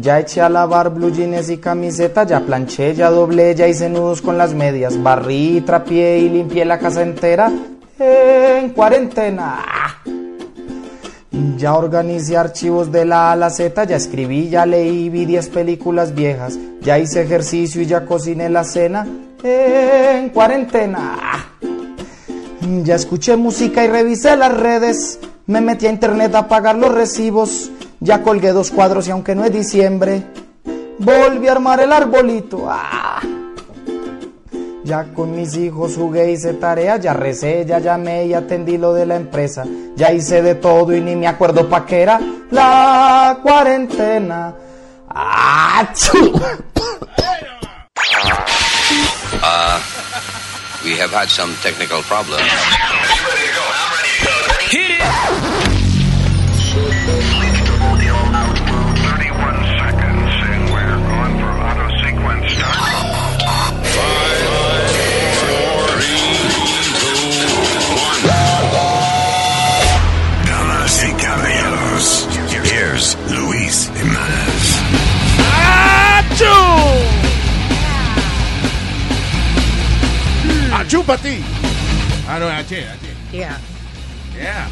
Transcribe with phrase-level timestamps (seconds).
[0.00, 4.20] Ya eché a lavar blue jeans y camiseta, ya planché, ya doblé, ya hice nudos
[4.20, 7.50] con las medias, barrí, trapié y limpié la casa entera
[7.98, 9.64] en cuarentena.
[11.56, 15.48] Ya organicé archivos de la A a la Z, ya escribí, ya leí, vi 10
[15.48, 19.06] películas viejas, ya hice ejercicio y ya cociné la cena
[19.42, 21.16] en cuarentena.
[22.82, 27.70] Ya escuché música y revisé las redes, me metí a internet a pagar los recibos,
[28.00, 30.22] ya colgué dos cuadros y aunque no es diciembre,
[30.98, 32.66] volví a armar el arbolito.
[32.68, 33.20] ¡Ah!
[34.84, 39.04] Ya con mis hijos jugué, hice tarea, ya recé, ya llamé y atendí lo de
[39.04, 39.64] la empresa.
[39.96, 42.20] Ya hice de todo y ni me acuerdo pa' qué era
[42.52, 44.54] la cuarentena.
[45.08, 46.40] ¡Achú!
[49.42, 49.80] Uh,
[50.84, 52.46] we have had some technical problems.
[80.86, 81.40] ¡Achú para ti!
[82.28, 83.06] Ah, no, H, H.
[83.32, 83.58] Yeah.
[84.36, 84.68] Yeah.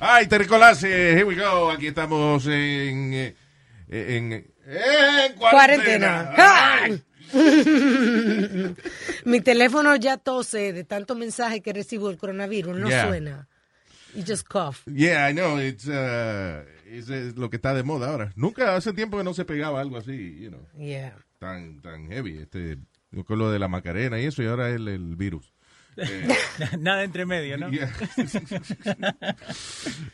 [0.00, 1.70] Ay, Terricolase, here we go.
[1.70, 3.12] Aquí estamos en.
[3.14, 3.34] eh,
[3.90, 4.32] En.
[4.32, 6.32] En cuarentena.
[6.34, 7.04] Cuarentena.
[9.26, 12.76] Mi teléfono ya tose de tantos mensajes que recibo del coronavirus.
[12.78, 13.06] No Yeah.
[13.08, 13.48] suena.
[14.14, 14.76] Y just cough.
[14.86, 15.58] Yeah, I know.
[15.60, 18.32] It's, uh, es, es lo que está de moda ahora.
[18.36, 21.14] Nunca hace tiempo que no se pegaba algo así, you know, Yeah.
[21.38, 22.38] tan, tan heavy.
[22.38, 22.78] Este,
[23.26, 25.52] con lo de la Macarena y eso, y ahora el, el virus.
[26.80, 27.70] Nada entre medio, ¿no?
[27.70, 27.88] Yeah.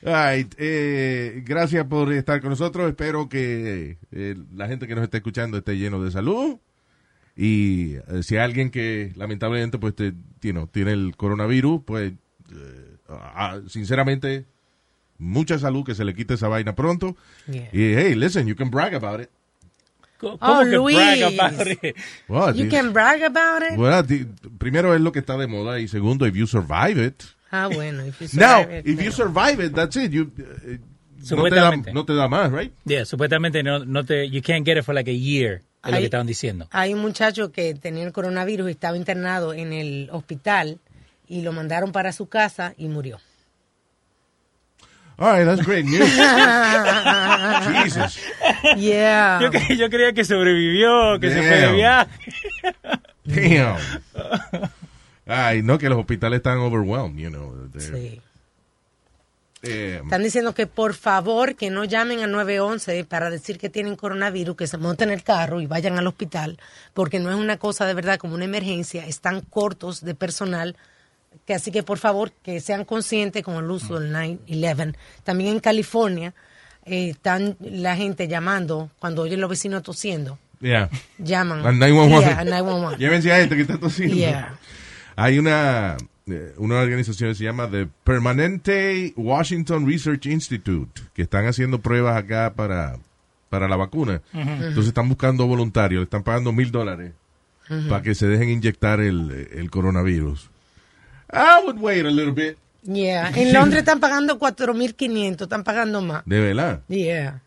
[0.05, 2.89] Alright, eh, gracias por estar con nosotros.
[2.89, 6.59] Espero que eh, la gente que nos está escuchando esté lleno de salud.
[7.37, 12.13] Y eh, si hay alguien que lamentablemente pues te- you know, tiene el coronavirus, pues
[12.53, 14.45] eh, ah, sinceramente
[15.19, 17.17] mucha salud, que se le quite esa vaina pronto.
[17.47, 17.69] Yeah.
[17.73, 19.31] Y hey, listen, you can brag about it.
[20.21, 20.97] ¿Cómo Oh, que Luis.
[20.97, 21.97] brag about it?
[22.57, 23.79] You can brag about it.
[23.79, 24.05] well,
[24.59, 27.23] primero es lo que está de moda y segundo, if you survive it.
[27.51, 28.05] Ah, bueno.
[28.07, 30.13] If you Now, survive it, if you survive it, that's it.
[30.13, 31.93] You, eh, no, te da, Supuestamente.
[31.93, 32.73] no te da más, right?
[32.85, 35.99] Yeah, supuestamente no, no te, you can't get it for like a year, es lo
[35.99, 36.69] que estaban diciendo.
[36.71, 40.79] Hay un muchacho que tenía el coronavirus y estaba internado en el hospital
[41.29, 43.19] y lo mandaron para su casa y murió.
[45.21, 46.09] All right, that's great news.
[47.85, 48.19] Jesus.
[48.77, 49.39] Yeah.
[49.43, 51.77] Yo, cre- yo creía que sobrevivió, que se fue de Damn.
[51.77, 52.11] viaje.
[53.25, 53.77] Damn.
[55.27, 57.53] Ay, no, que los hospitales están overwhelmed, you know.
[57.73, 58.21] They're- Sí.
[59.63, 63.97] eh, Están diciendo que por favor que no llamen al 911 para decir que tienen
[63.97, 66.59] coronavirus, que se monten en el carro y vayan al hospital,
[66.95, 70.77] porque no es una cosa de verdad como una emergencia, están cortos de personal,
[71.45, 74.99] que así que por favor que sean conscientes con el uso del 911.
[75.25, 76.35] También en California
[76.85, 80.89] eh, están la gente llamando cuando oyen los vecinos tosiendo, yeah.
[81.19, 81.65] llaman.
[81.67, 82.27] Al 911.
[82.27, 82.99] Yeah, al 911.
[82.99, 84.15] Llévense a este que está tosiendo.
[84.15, 84.59] Yeah.
[85.17, 85.97] Hay una,
[86.27, 92.17] eh, una organización que se llama The Permanente Washington Research Institute, que están haciendo pruebas
[92.17, 92.97] acá para,
[93.49, 94.23] para la vacuna.
[94.33, 97.13] Entonces están buscando voluntarios, le están pagando mil dólares
[97.89, 100.51] para que se dejen inyectar el, el coronavirus.
[101.33, 102.59] I would wait a little bit.
[102.83, 103.31] Yeah.
[103.37, 106.23] En Londres están pagando 4.500, están pagando más.
[106.25, 106.81] De verdad.
[106.89, 107.43] Yeah.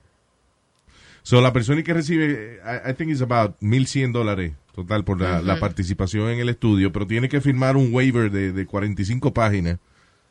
[1.24, 5.42] So, la persona que recibe, I, I think it's about 1.100 dólares total por la,
[5.42, 9.78] la participación en el estudio, pero tiene que firmar un waiver de, de 45 páginas.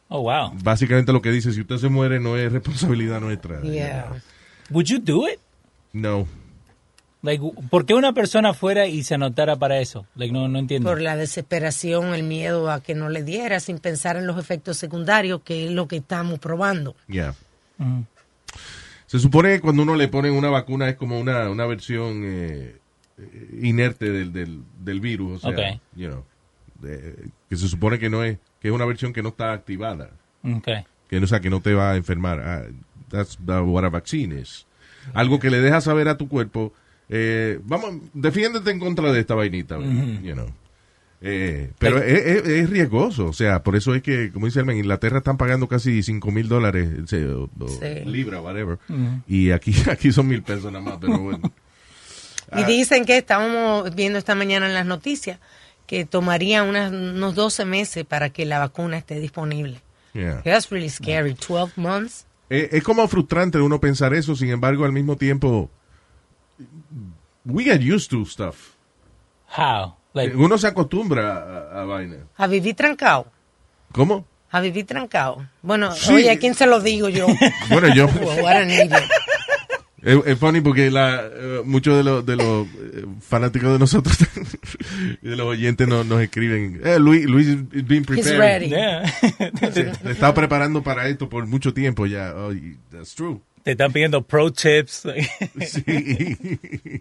[0.08, 0.52] Oh, wow.
[0.62, 3.62] Básicamente lo que dice, si usted se muere no es responsabilidad nuestra.
[3.62, 4.20] Yeah.
[4.70, 5.38] Would you do it?
[5.92, 6.26] No.
[7.22, 10.06] Like, ¿por qué una persona fuera y se anotara para eso?
[10.16, 10.88] Like, no, no entiendo.
[10.90, 14.76] por la desesperación, el miedo a que no le diera, sin pensar en los efectos
[14.76, 16.96] secundarios, que es lo que estamos probando.
[17.06, 17.34] Yeah.
[19.06, 22.76] Se supone que cuando uno le ponen una vacuna es como una, una versión eh,
[23.60, 25.80] inerte del, del, del virus, o sea, Ok.
[25.94, 26.24] you know,
[26.80, 30.10] de- que se supone que no es, que es una versión que no está activada,
[30.42, 30.84] Okay.
[31.08, 32.40] que no, o sea, que no te va a enfermar.
[32.40, 32.64] Ah,
[33.10, 34.66] that's the- what a vaccine is.
[35.14, 36.72] Algo que le deja saber a tu cuerpo,
[37.14, 40.46] eh, vamos, defiéndete en contra de esta vainita, you know.
[41.24, 44.70] Eh, pero es, es- es riesgoso, o sea, por eso es que, como dice el
[44.70, 48.04] en Inglaterra están pagando casi 5 mil dólares, o- o Sí.
[48.06, 48.78] libra, whatever,
[49.28, 51.52] y aquí, aquí son mil pesos nada más, pero bueno.
[52.56, 55.38] Y dicen que estábamos viendo esta mañana en las noticias
[55.86, 59.80] que tomaría unas- unos 12 meses para que la vacuna esté disponible.
[60.14, 60.42] Yeah.
[60.42, 61.34] That's really scary.
[61.34, 62.26] 12 months.
[62.50, 65.70] eh, es como frustrante uno pensar eso, sin embargo, al mismo tiempo,
[67.44, 68.74] we get used to stuff.
[69.56, 69.96] How?
[70.14, 71.36] Like, Uno se acostumbra
[71.72, 72.16] a, a vaina.
[72.36, 73.26] A vivir trancado.
[73.92, 74.26] ¿Cómo?
[74.50, 75.46] A vivir trancado.
[75.62, 76.12] Bueno, Sí.
[76.12, 77.26] oye, ¿a quién se lo digo yo?
[77.70, 78.06] Bueno, yo...
[80.04, 84.18] Es, es funny porque la, eh, muchos de los de los eh, fanáticos de nosotros
[85.22, 88.38] y de los oyentes nos, nos escriben, eh, Luis, Luis is being He's prepared.
[88.40, 88.68] ready.
[88.70, 89.06] yeah.
[89.72, 92.34] Se, está preparando para esto por mucho tiempo ya.
[92.34, 92.52] Oh,
[92.90, 93.40] that's true.
[93.62, 95.06] Te están pidiendo pro tips.
[95.66, 97.00] Sí.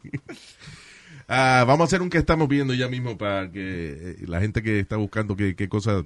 [1.27, 4.61] Ah, vamos a hacer un que estamos viendo ya mismo para que eh, la gente
[4.61, 6.03] que está buscando qué, qué cosa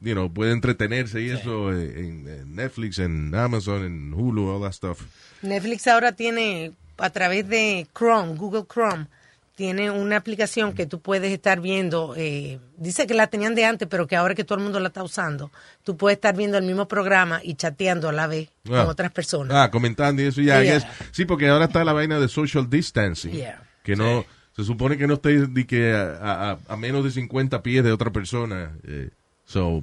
[0.00, 4.62] you know, puede entretenerse y eso eh, en, en Netflix, en Amazon, en Hulu, all
[4.62, 5.00] that stuff.
[5.42, 9.06] Netflix ahora tiene, a través de Chrome, Google Chrome,
[9.56, 12.14] tiene una aplicación que tú puedes estar viendo.
[12.16, 14.88] eh, dice que la tenían de antes, pero que ahora que todo el mundo la
[14.88, 15.50] está usando,
[15.82, 18.82] tú puedes estar viendo el mismo programa y chateando a la vez Ah.
[18.82, 19.56] con otras personas.
[19.56, 20.62] Ah, comentando y eso ya.
[20.62, 20.74] Yeah.
[20.78, 20.86] yes.
[21.10, 23.32] Sí, porque ahora está la vaina de social distancing.
[23.32, 23.62] Yeah.
[23.82, 24.24] Que no,
[24.54, 27.92] se supone que no esté di que a, a- a menos de 50 pies de
[27.92, 28.72] otra persona.
[28.86, 29.08] eh,
[29.46, 29.82] so,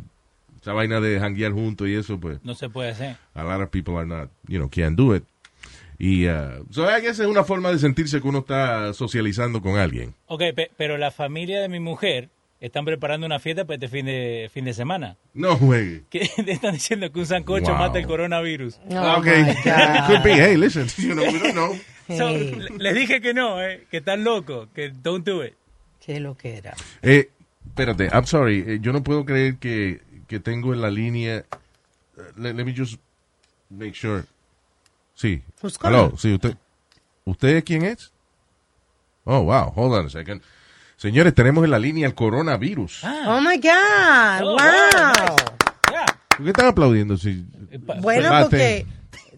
[0.62, 3.18] esa vaina de hanguear juntos y eso, pues, no se puede hacer.
[3.34, 5.24] a lot of people are not, you know, can't do it.
[6.00, 9.78] Y, uh, so, I guess es una forma de sentirse que uno está socializando con
[9.78, 10.16] alguien.
[10.28, 12.30] Ok, pe- pero la familia de mi mujer
[12.60, 15.18] están preparando una fiesta para este fin de, fin de semana.
[15.34, 16.04] No juegue.
[16.10, 17.78] Que están diciendo que un sancocho Wow.
[17.78, 18.80] mata el coronavirus.
[18.92, 19.26] Oh, ok.
[19.26, 20.08] my It God.
[20.08, 21.74] could be, hey, listen, you know, we don't know.
[22.18, 25.54] So, Hey, le- les dije que no, eh, que están locos, que don't do it.
[26.06, 26.74] qué lo que era.
[27.02, 27.30] Eh,
[27.66, 31.38] espérate, I'm sorry, eh, yo no puedo creer que, que tengo en la línea.
[31.38, 31.44] eh,
[32.38, 32.96] let, let me just
[33.70, 34.24] make sure.
[35.14, 35.44] Sí.
[35.62, 36.56] Who's Hello, sí, usted.
[37.26, 38.12] ¿Usted quién es?
[39.24, 40.42] Oh, wow, hold on a second.
[40.98, 43.04] Señores, tenemos en la línea el coronavirus.
[43.04, 46.06] Oh my God, Oh, wow.
[46.36, 47.16] ¿Por qué están aplaudiendo?
[47.18, 48.86] Si, Eh, Bueno, porque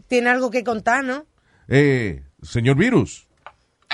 [0.08, 1.26] tiene algo que contar, ¿no?
[1.68, 3.28] eh, señor Virus.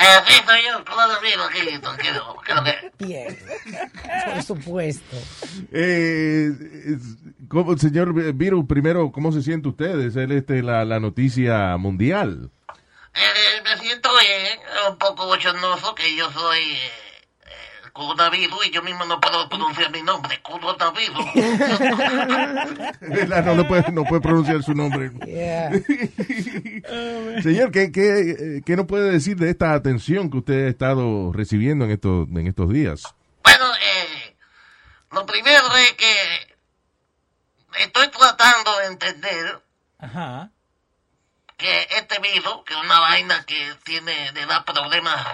[0.02, 2.38] Eh, sí, soy yo, el vino aquí, tranquilo.
[2.44, 3.06] ¿Qué es lo que?
[3.06, 3.38] Bien.
[4.34, 5.18] Por supuesto.
[5.72, 6.50] Eh,
[7.48, 12.50] ¿cómo, señor Virus, primero, ¿cómo se siente usted de ser este, la, la noticia mundial?
[13.14, 14.60] Eh, me siento bien,
[14.90, 17.11] un poco bochornoso que yo soy eh,
[17.94, 21.26] coronavirus y yo mismo no puedo pronunciar mi nombre, coronavirus.
[23.02, 25.12] No, le puede, no puede pronunciar su nombre.
[25.26, 25.72] Yeah.
[27.42, 31.32] Señor, ¿qué, qué, eh, qué nos puede decir de esta atención que usted ha estado
[31.34, 33.04] recibiendo en estos, en estos días?
[33.44, 34.36] Bueno, eh,
[35.12, 39.62] lo primero es que estoy tratando de entender
[40.00, 40.52] Ajá.
[41.58, 45.26] que este virus, que es una vaina que tiene, le da problemas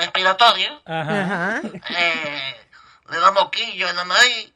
[0.00, 1.60] eh, eh, Ajá.
[1.64, 2.54] Eh,
[3.10, 4.52] le da moquillo en la nariz,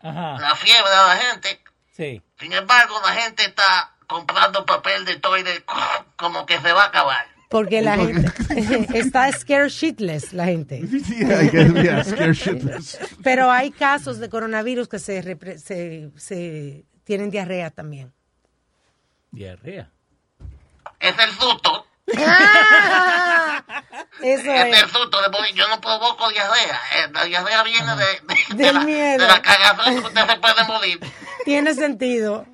[0.00, 0.38] Ajá.
[0.40, 1.60] la fiebre a la gente.
[1.92, 2.22] Sí.
[2.38, 5.64] Sin embargo, la gente está comprando papel de toile
[6.16, 7.26] como que se va a acabar.
[7.48, 8.28] Porque la gente
[8.98, 10.80] está scared shitless, la gente.
[10.80, 12.98] Yeah, I guess, yeah, scare shitless.
[13.22, 18.12] Pero hay casos de coronavirus que se, repre- se, se tienen diarrea también.
[19.30, 19.90] Diarrea.
[20.98, 21.85] Es el susto,
[24.20, 24.82] Eso es es.
[24.82, 25.18] el susto.
[25.54, 26.80] Yo no provoco diarrea.
[26.96, 28.20] eh, La diarrea viene de,
[28.54, 29.22] de, la, miedo.
[29.22, 31.00] de la cagazón que usted se puede morir.
[31.44, 32.46] Tiene sentido.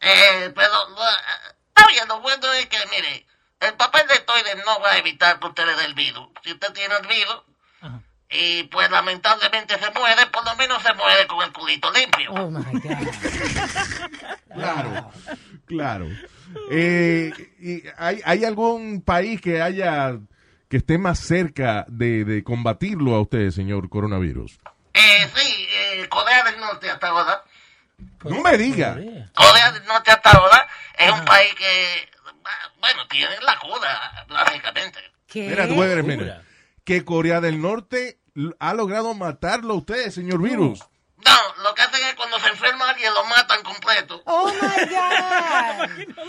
[0.00, 3.26] Eh, pero eh, está bien, lo bueno es que, mire,
[3.60, 6.28] el papel de toile no va a evitar que usted le dé el virus.
[6.42, 7.42] Si usted tiene el virus
[8.28, 12.32] y pues lamentablemente se muere, por lo menos se muere con el culito limpio.
[12.32, 13.08] Oh my God.
[14.54, 15.12] Claro,
[15.66, 16.06] claro.
[16.76, 20.18] Eh, y ¿hay, ¿Hay algún país que haya
[20.68, 24.58] que esté más cerca de, de combatirlo a usted, señor coronavirus?
[24.92, 27.42] Eh, sí, eh, Corea del Norte hasta ahora.
[28.24, 28.94] No me diga.
[29.34, 30.66] Corea del Norte hasta ahora
[30.98, 32.08] es un país que,
[32.80, 34.98] bueno, tiene la cura, básicamente.
[35.28, 35.48] ¿Qué?
[35.48, 36.16] Mira, wait a minute.
[36.24, 36.42] Locura.
[36.84, 38.18] Que Corea del Norte
[38.58, 40.80] ha logrado matarlo a usted, señor Virus.
[41.24, 44.22] No, lo que hacen es cuando se enferma alguien lo matan completo.
[44.26, 46.14] Oh my God.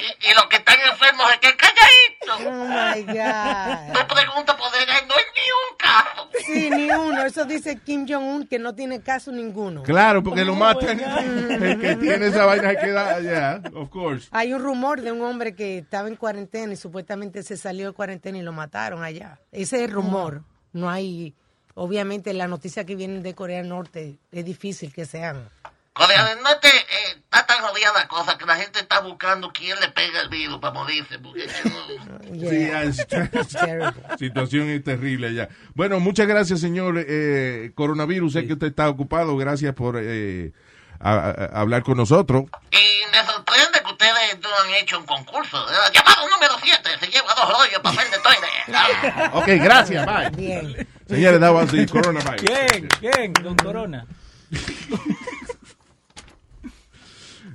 [0.00, 2.46] Y, y los que están enfermos se quedan calladitos.
[2.46, 3.98] Oh my God.
[3.98, 6.30] Me pregunto por él, no es ni un caso.
[6.46, 7.22] Sí, ni uno.
[7.24, 9.82] Eso dice Kim Jong-un que no tiene caso ninguno.
[9.82, 11.00] Claro, porque lo matan.
[11.62, 14.28] El que tiene esa vaina se queda allá, of course.
[14.32, 17.92] Hay un rumor de un hombre que estaba en cuarentena y supuestamente se salió de
[17.92, 19.38] cuarentena y lo mataron allá.
[19.52, 20.42] Ese es rumor.
[20.72, 21.34] No hay,
[21.82, 25.48] obviamente, las noticias que vienen de Corea del Norte es difícil que sean.
[25.92, 29.78] Corea del Norte eh, está tan jodida la cosa que la gente está buscando quién
[29.80, 31.18] le pega el virus para morirse.
[31.18, 33.06] Porque no- Yeah, Sí, ya, es-
[33.58, 33.92] terrible.
[34.18, 35.48] situación es terrible allá.
[35.74, 38.32] Bueno, muchas gracias, señor eh, coronavirus.
[38.34, 39.36] Sé que usted está ocupado.
[39.36, 40.52] Gracias por eh,
[41.00, 42.44] a- a- a hablar con nosotros.
[42.70, 45.66] Y me sorprende que ustedes no han hecho un concurso.
[45.66, 45.92] ¿verdad?
[46.20, 48.46] Llamado número 7, se lleva dos rollos papel de toile.
[48.72, 49.30] Ah.
[49.34, 50.30] Ok, gracias, bye.
[50.30, 50.86] Bien.
[51.08, 52.42] Señores, that was the coronavirus.
[52.42, 52.88] ¿Quién?
[53.00, 53.32] ¿Quién?
[53.34, 54.06] Con corona.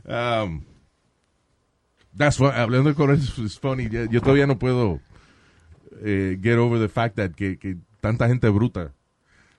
[0.08, 0.64] Um,
[2.16, 3.90] that's why, hablando de coronavirus, it's funny.
[3.90, 5.00] Yo, yo todavía no puedo
[6.04, 8.92] eh, get over the fact that que, que tanta gente bruta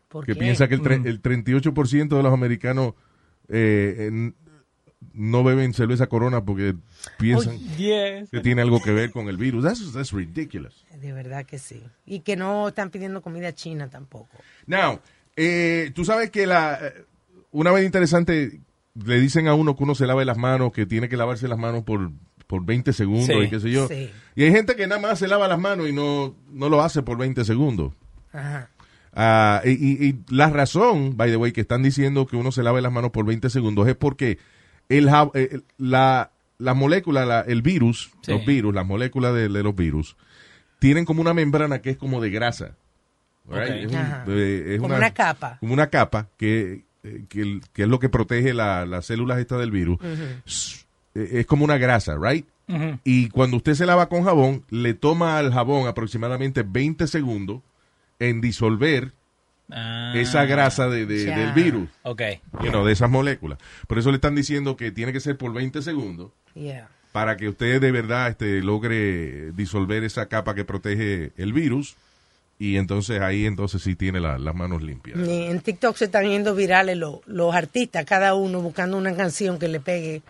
[0.09, 0.39] ¿Por que qué?
[0.41, 0.85] piensa que el, Mm.
[0.85, 2.95] tre- el 38% de los americanos
[3.49, 4.35] eh, en-
[5.15, 6.75] no beben cerveza corona porque
[7.19, 8.31] piensan Yes.
[8.31, 9.65] que tiene algo que ver con el virus.
[9.65, 10.85] That's, that's ridiculous.
[11.01, 11.83] De verdad que sí.
[12.07, 14.37] Y que no están pidiendo comida china tampoco.
[14.67, 15.01] Now,
[15.37, 17.05] eh, tú sabes que la eh,
[17.51, 18.61] una vez interesante
[18.95, 21.59] le dicen a uno que uno se lave las manos, que tiene que lavarse las
[21.59, 22.11] manos por,
[22.47, 23.35] por 20 segundos Sí.
[23.35, 23.89] y qué sé yo.
[23.89, 24.11] Sí.
[24.35, 27.03] Y hay gente que nada más se lava las manos y no, no lo hace
[27.03, 27.93] por 20 segundos.
[28.33, 28.71] Ajá.
[29.19, 32.63] Ah, y, y- y la razón, by the way, que están diciendo que uno se
[32.63, 34.39] lave las manos por 20 segundos es porque
[34.89, 38.33] el, jab- eh, la, la molécula, la- el virus, Sí.
[38.33, 40.17] los virus, las moléculas de, de los virus,
[40.79, 42.77] tienen como una membrana que es como de grasa.
[43.51, 43.95] Es, un-
[44.29, 45.57] eh, es Como una capa.
[45.61, 49.39] Como una capa que, eh, que, el- que es lo que protege la- las células
[49.39, 49.99] estas del virus.
[50.03, 52.47] Eh, Es como una grasa, right?
[53.05, 57.63] Y cuando usted se lava con jabón, le toma al jabón aproximadamente 20 segundos
[58.19, 59.13] en disolver
[59.71, 62.23] Ah, esa grasa de, del virus, Ok.
[62.63, 63.59] you know, de esas moléculas.
[63.89, 66.89] Por eso le están diciendo que tiene que ser por 20 segundos Yeah.
[67.13, 71.97] para que usted de verdad este, logre disolver esa capa que protege el virus
[72.59, 75.19] y entonces ahí entonces sí tiene la- las manos limpias.
[75.19, 79.59] Y En TikTok se están yendo virales los, los artistas, cada uno buscando una canción
[79.59, 80.23] que le pegue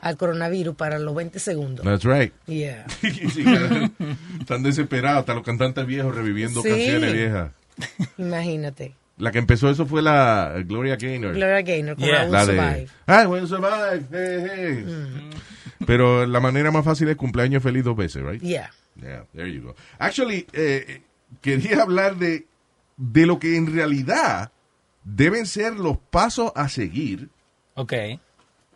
[0.00, 1.84] al coronavirus para los 20 segundos.
[1.84, 2.32] That's right.
[2.46, 2.86] Yeah.
[3.00, 3.44] Sí,
[4.40, 6.68] están desesperados, hasta los cantantes viejos reviviendo Sí.
[6.68, 7.50] canciones viejas.
[8.18, 8.94] Imagínate.
[9.16, 11.34] La que empezó eso fue la Gloria Gaynor.
[11.34, 12.24] Gloria Gaynor con Yeah.
[12.26, 12.88] La de Survive.
[13.06, 14.06] I will survive.
[14.10, 15.30] hey, hey.
[15.86, 18.42] Pero la manera más fácil es cumpleaños feliz dos veces, right?
[18.42, 18.70] Yeah.
[19.00, 19.74] Yeah, there you go.
[19.98, 21.02] Actually, eh,
[21.40, 22.46] quería hablar de,
[22.96, 24.50] de lo que en realidad
[25.04, 27.28] deben ser los pasos a seguir
[27.74, 27.92] Ok.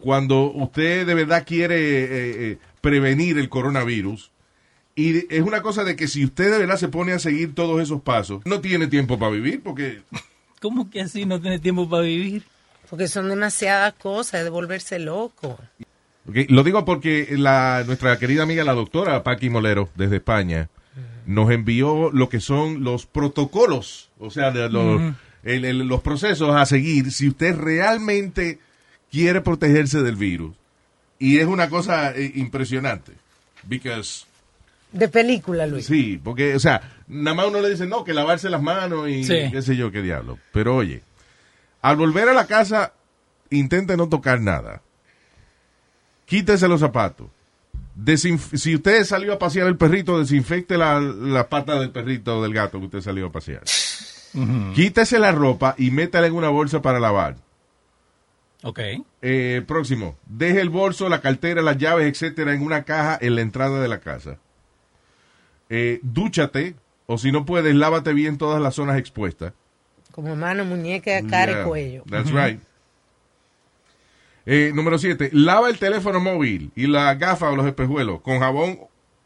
[0.00, 2.08] cuando usted de verdad quiere eh,
[2.52, 4.30] eh, prevenir el coronavirus.
[4.98, 7.80] Y es una cosa de que si usted de verdad se pone a seguir todos
[7.80, 10.02] esos pasos, no tiene tiempo para vivir porque
[10.60, 12.42] ¿Cómo que así no tiene tiempo para vivir?
[12.90, 15.56] Porque son demasiadas cosas, de volverse loco.
[16.48, 20.68] Lo digo porque la, nuestra querida amiga, la doctora Paqui Molero, desde España,
[21.26, 25.00] nos envió lo que son los protocolos, o sea, de los,
[25.44, 28.58] el- el- los procesos a seguir si usted realmente
[29.12, 30.56] quiere protegerse del virus.
[31.20, 33.12] Y es una cosa eh, impresionante.
[33.62, 34.26] Because,
[34.92, 35.84] De película, Luis.
[35.86, 39.22] sí, porque, o sea, nada más uno le dice, no, que lavarse las manos y
[39.24, 39.50] Sí.
[39.50, 40.38] qué sé yo, qué diablo.
[40.52, 41.02] Pero oye,
[41.82, 42.92] al volver a la casa,
[43.50, 44.80] intente no tocar nada.
[46.26, 47.28] Quítese los zapatos.
[47.98, 52.42] Desinf- si usted salió a pasear el perrito, desinfecte la, la pata del perrito o
[52.42, 53.62] del gato que usted salió a pasear.
[54.74, 57.36] Quítese la ropa y métala en una bolsa para lavar.
[58.62, 58.80] Ok.
[59.22, 60.16] Eh, próximo.
[60.26, 63.88] Deje el bolso, la cartera, las llaves, etcétera, en una caja en la entrada de
[63.88, 64.38] la casa.
[65.70, 66.74] Eh, dúchate,
[67.06, 69.52] o si no puedes, lávate bien todas las zonas expuestas.
[70.12, 72.02] Como mano, muñeca, cara Yeah, y cuello.
[72.10, 72.60] That's right.
[74.46, 75.30] Eh, número 7.
[75.32, 78.80] Lava el teléfono móvil y la gafa o los espejuelos con jabón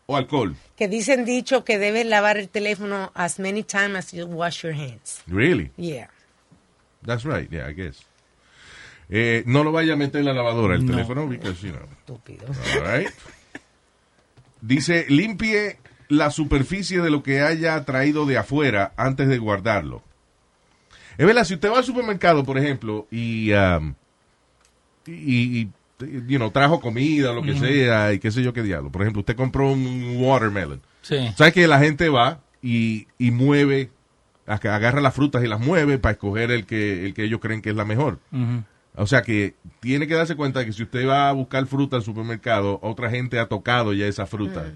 [0.07, 0.57] o alcohol.
[0.77, 4.75] Que dicen dicho que debes lavar el teléfono as many times as you wash your
[4.75, 5.23] hands.
[5.29, 5.71] Really?
[5.77, 6.09] Yeah.
[7.07, 7.49] That's right.
[7.51, 8.05] Yeah, I guess.
[9.09, 10.93] Eh, no lo vaya a meter en la lavadora el No.
[10.93, 11.87] teléfono because, you know.
[12.01, 12.47] Estúpido.
[12.75, 13.09] All right.
[14.61, 15.79] Dice, limpie
[16.13, 20.03] la superficie de lo que haya traído de afuera antes de guardarlo.
[21.17, 23.95] Es verdad, si usted va al supermercado, por ejemplo, y, um,
[25.07, 25.71] y, y,
[26.29, 28.91] you know, trajo comida o lo que sea, y qué sé yo qué diablo.
[28.91, 30.81] Por ejemplo, usted compró un watermelon.
[31.03, 31.17] Sí.
[31.37, 33.91] ¿Sabes que la gente va y, y mueve,
[34.47, 37.63] ag- agarra las frutas y las mueve para escoger el que, el que ellos creen
[37.63, 38.19] que es la mejor?
[38.95, 42.03] O sea que tiene que darse cuenta que si usted va a buscar fruta al
[42.03, 44.71] supermercado, otra gente ha tocado ya esa fruta.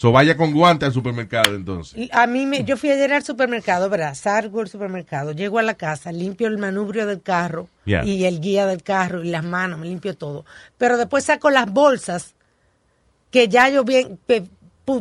[0.00, 1.94] So vaya con guante al supermercado entonces.
[1.98, 4.14] Y A mí, me, yo fui ayer al supermercado, ¿verdad?
[4.14, 8.02] Salgo al supermercado, llego a la casa, limpio el manubrio del carro Yeah.
[8.06, 10.46] y el guía del carro y las manos, me limpio todo.
[10.78, 12.34] Pero después saco las bolsas
[13.30, 14.48] que ya yo bien pe-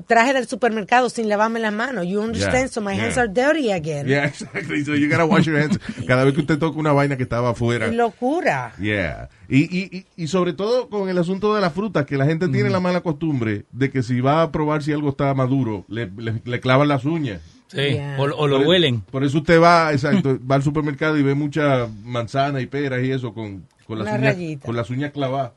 [0.06, 2.06] traje del supermercado sin lavarme las manos.
[2.08, 2.66] You understand?
[2.66, 3.04] Yeah, So my yeah.
[3.04, 4.08] hands are dirty again.
[4.08, 4.84] Yeah, exactly.
[4.86, 7.50] So you gotta wash your hands cada vez que usted toca una vaina que estaba
[7.52, 7.90] afuera.
[7.90, 8.74] Qué locura.
[8.80, 9.30] Yeah.
[9.48, 12.48] Y, y, y, y sobre todo con el asunto de la fruta, que la gente
[12.50, 16.10] tiene la mala costumbre de que si va a probar si algo está maduro, le,
[16.18, 17.42] le, le clavan las uñas.
[17.68, 17.78] Sí.
[17.78, 18.16] Yeah.
[18.20, 19.02] O, o lo Por- huelen.
[19.02, 23.12] Por eso usted va, exacto, va al supermercado y ve mucha manzana y peras y
[23.12, 25.52] eso con, con las, uñas, con las uñas clavadas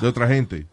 [0.00, 0.66] de otra gente.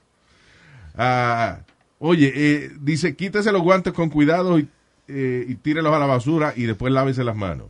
[0.98, 1.60] Ah,
[2.00, 4.68] oye, eh, dice, quítese los guantes con cuidado y,
[5.08, 7.68] eh, y tírelos a la basura y después lávese las manos.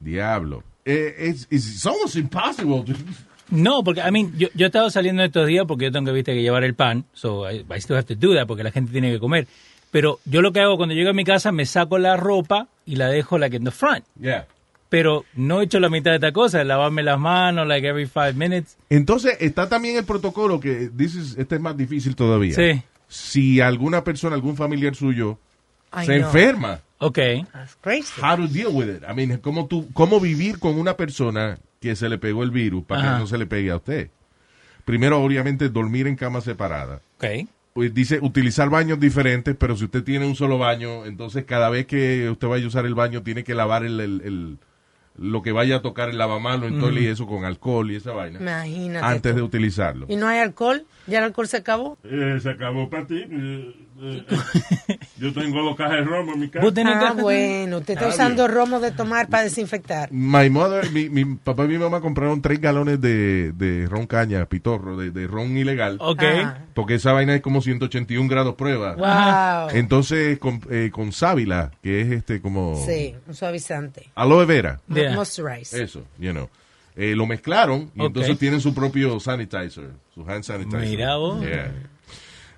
[0.00, 0.62] Diablo.
[0.84, 2.84] Eh, it's, it's almost impossible.
[3.50, 6.12] No, porque, I mean, yo, yo he estado saliendo estos días porque yo tengo que,
[6.12, 8.70] viste, que llevar el pan, so I, I still have to do that porque la
[8.70, 9.46] gente tiene que comer.
[9.90, 12.96] Pero yo lo que hago cuando llego a mi casa, me saco la ropa y
[12.96, 14.04] la dejo, like, in the front.
[14.20, 14.46] Yeah.
[14.90, 18.34] Pero no he hecho la mitad de esta cosa, lavarme las manos, like, every five
[18.34, 18.76] minutes.
[18.90, 22.54] Entonces, está también el protocolo que, is- este es más difícil todavía.
[22.54, 22.82] Sí.
[23.08, 25.38] Si alguna persona, algún familiar suyo,
[26.04, 27.18] se enferma, Ok.
[27.52, 28.20] That's crazy.
[28.20, 29.02] how to deal with it.
[29.08, 32.84] I mean, cómo, tú, cómo vivir con una persona que se le pegó el virus
[32.84, 33.12] para Ajá.
[33.14, 34.10] que no se le pegue a usted.
[34.84, 37.00] Primero, obviamente, dormir en cama separada.
[37.16, 37.48] Ok.
[37.72, 41.86] Pues dice utilizar baños diferentes, pero si usted tiene un solo baño, entonces cada vez
[41.86, 44.58] que usted vaya a usar el baño tiene que lavar el, el- el-
[45.18, 48.38] lo que vaya a tocar el lavamano entonces, y eso con alcohol y esa vaina
[48.40, 49.04] Imagínate.
[49.04, 50.06] antes de utilizarlo.
[50.08, 50.84] ¿Y no hay alcohol?
[51.06, 51.98] ¿Ya el alcohol se acabó?
[52.04, 53.24] Eh, se acabó para ti.
[53.28, 53.74] eh,
[55.18, 56.64] yo tengo dos cajas de romo en mi casa.
[56.64, 57.78] ¿Vos tenés Ah, bueno.
[57.78, 60.10] Usted está Ah, usando romo de tomar para desinfectar.
[60.12, 64.44] My mother, mi, mi papá y mi mamá compraron tres galones de, de ron caña,
[64.46, 65.96] pitorro, de, de ron ilegal.
[66.00, 66.22] Ok.
[66.22, 66.58] Ah.
[66.74, 68.94] Porque esa vaina es como 181 grados prueba.
[68.94, 69.70] Wow.
[69.76, 74.10] Entonces, con, eh, con sábila, que es este como Sí, un suavizante.
[74.14, 75.14] aloe vera, Yeah.
[75.14, 75.82] Moisturize.
[75.82, 76.48] eso, you know.
[76.96, 80.80] Eh, lo mezclaron y entonces tienen su propio sanitizer, su hand sanitizer.
[80.80, 81.40] Mira vos.
[81.40, 81.72] Yeah.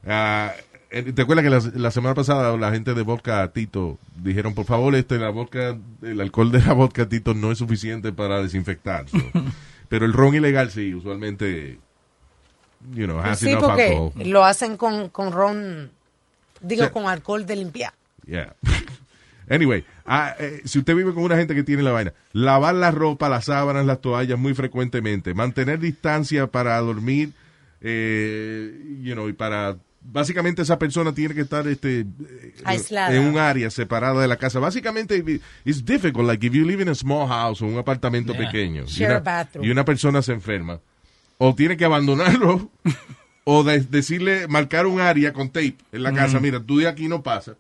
[0.07, 4.55] Ah, eh, ¿Te acuerdas que la, la semana pasada la gente de vodka Tito dijeron,
[4.55, 8.43] por favor, este, la vodka, el alcohol de la vodka Tito no es suficiente para
[8.43, 9.09] desinfectar?
[9.09, 9.17] so.
[9.89, 11.79] Pero el ron ilegal sí, usualmente,
[12.95, 14.13] you know, has Sí, porque alcohol.
[14.25, 15.91] lo hacen con, con ron,
[16.61, 17.93] digo, con alcohol de limpiar.
[18.27, 18.55] Yeah.
[19.49, 22.93] Anyway, ah, eh, si usted vive con una gente que tiene la vaina, lavar la
[22.93, 27.33] ropa, las sábanas, las toallas muy frecuentemente, mantener distancia para dormir,
[27.81, 32.07] eh, you know, y para básicamente esa persona tiene que estar este eh,
[32.65, 33.15] Aislada.
[33.15, 34.59] en un área separada de la casa.
[34.59, 35.23] Básicamente
[35.65, 38.47] it's difficult like if you live in a small house o un apartamento Yeah.
[38.47, 39.67] pequeño y una, a bathroom.
[39.67, 40.81] y una persona se enferma
[41.39, 42.71] o tiene que abandonarlo
[43.45, 47.09] o de- decirle marcar un área con tape en la casa, mira, tú de aquí
[47.09, 47.57] no pasas.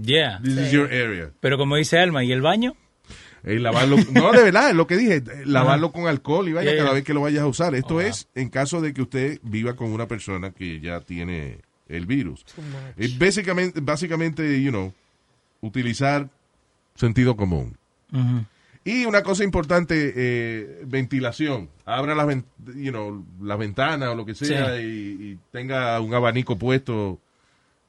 [0.00, 0.40] Yeah.
[0.42, 1.30] This is your area.
[1.40, 2.74] Pero como dice Alma, ¿y el baño?
[3.44, 6.78] Eh, lavarlo, no, de verdad, es lo que dije, lavarlo con alcohol y vaya Yeah,
[6.78, 6.94] cada yeah.
[6.96, 7.74] vez que lo vayas a usar.
[7.74, 11.58] Esto Oh, es en caso de que usted viva con una persona que ya tiene
[11.88, 12.44] el virus.
[12.96, 14.92] Es básicamente, básicamente, you know,
[15.60, 16.28] utilizar
[16.94, 17.76] sentido común.
[18.84, 21.68] Y una cosa importante, eh, ventilación.
[21.84, 22.26] Abra las,
[22.74, 24.82] you know, las ventanas o lo que sea Sí.
[24.82, 24.86] y,
[25.32, 27.18] y tenga un abanico puesto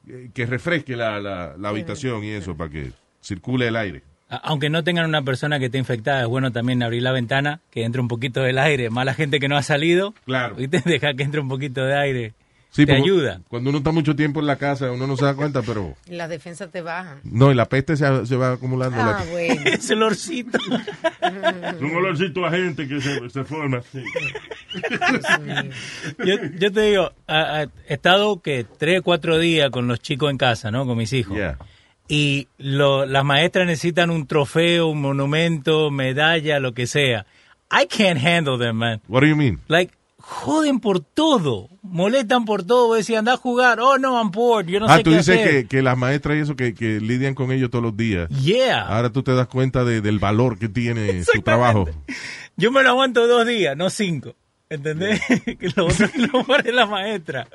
[0.08, 4.04] eh, que refresque la, la, la habitación y eso para que circule el aire.
[4.30, 7.84] Aunque no tengan una persona que esté infectada, es bueno también abrir la ventana, que
[7.84, 8.89] entre un poquito del aire.
[8.92, 10.56] Más la gente que no ha salido, Claro.
[10.56, 10.82] ¿viste?
[10.86, 12.34] Deja que entre un poquito de aire.
[12.72, 13.42] Sí, te ayuda.
[13.48, 15.96] Cuando uno está mucho tiempo en la casa, uno no se da cuenta, pero...
[16.08, 17.18] Y las defensas te bajan.
[17.24, 18.96] No, y la peste se, se va acumulando.
[19.02, 19.62] Ah, la- bueno.
[19.65, 20.60] Ese olorcito.
[20.60, 23.82] Es un olorcito a gente que se, se forma.
[23.92, 24.04] sí.
[26.26, 30.70] yo, yo te digo, he estado que tres, cuatro días con los chicos en casa,
[30.72, 30.86] ¿no?
[30.86, 31.36] Con mis hijos.
[31.36, 31.58] Yeah.
[32.12, 37.28] Y lo, las maestras necesitan un trofeo, un monumento, medalla, lo que sea.
[37.72, 39.00] I can't handle them, man.
[39.08, 39.60] What do you mean?
[39.67, 41.69] Like, joden por todo.
[41.84, 42.95] Molestan por todo.
[42.95, 43.80] Decís, anda a jugar.
[43.80, 44.67] Oh, no, I'm bored.
[44.67, 45.52] Yo no ah, sé tú qué dices hacer.
[45.52, 48.28] que, que las maestras y eso que, que lidian con ellos todos los días.
[48.30, 48.88] Yeah.
[48.88, 51.88] Ahora tú te das cuenta de- del valor que tiene su trabajo.
[52.58, 54.36] Yo me lo aguanto dos días, no cinco.
[54.67, 55.22] ¿Entendés?
[55.45, 57.48] que lo otro lo pone la maestra.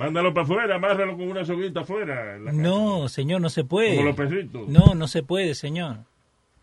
[0.00, 2.38] Mándalo para afuera, amárralo con una soguita afuera.
[2.38, 3.96] No, señor, no se puede.
[3.96, 4.68] Como los perritos.
[4.68, 5.98] No, no se puede, señor.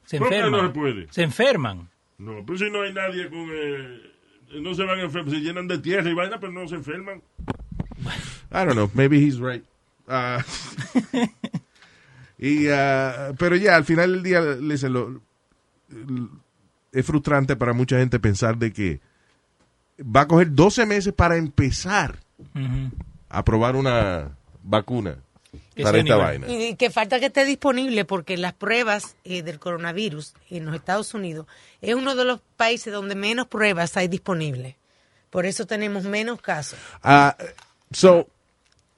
[0.05, 0.61] Se ¿Por qué enferman.
[0.61, 1.07] no se puede?
[1.11, 1.89] Se enferman.
[2.17, 3.47] No, pues si no hay nadie con...
[3.53, 4.01] eh,
[4.61, 7.21] no se van a enfermar, se llenan de tierra y vaina, pero no se enferman.
[8.51, 9.63] I don't know, maybe he's right.
[10.07, 10.43] Ah,
[12.37, 15.21] y, ah, pero ya, al final del día, listen, lo-
[16.91, 18.99] es frustrante para mucha gente pensar de que
[19.99, 22.15] va a coger 12 meses para empezar
[22.55, 25.17] a probar una vacuna
[25.81, 26.47] para esta vaina.
[26.49, 31.13] Y que falta que esté disponible porque las pruebas eh, del coronavirus en los Estados
[31.13, 31.47] Unidos
[31.81, 34.75] es uno de los países donde menos pruebas hay disponibles.
[35.29, 36.79] Por eso tenemos menos casos.
[37.03, 37.35] Ah,
[37.91, 38.27] so,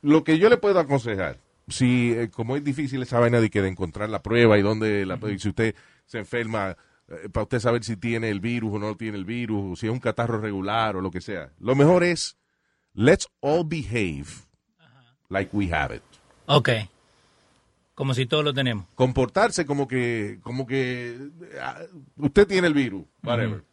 [0.01, 1.37] lo que yo le puedo aconsejar,
[1.67, 5.05] si eh, como es difícil esa vaina de que de encontrar la prueba y dónde
[5.05, 8.79] la, y si usted se enferma, eh, para usted saber si tiene el virus o
[8.79, 11.51] no tiene el virus, o si es un catarro regular o lo que sea.
[11.59, 12.37] Lo mejor es,
[12.99, 14.45] let's all behave
[15.29, 16.03] like we have it.
[16.47, 16.69] Ok.
[17.95, 18.85] Como si todos lo tenemos.
[18.95, 21.29] Comportarse como que, como que
[21.61, 21.79] ah,
[22.17, 23.63] usted tiene el virus, whatever.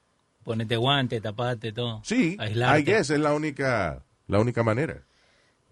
[0.42, 2.00] Ponete guante, tapate, todo.
[2.04, 2.80] Sí, Aislarte.
[2.80, 4.94] I guess es la única, la única manera.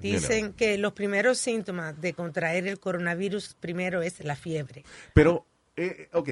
[0.01, 0.21] You know.
[0.21, 4.85] Dicen que los primeros síntomas de contraer el coronavirus primero es la fiebre.
[5.13, 6.31] Pero, eh, ok,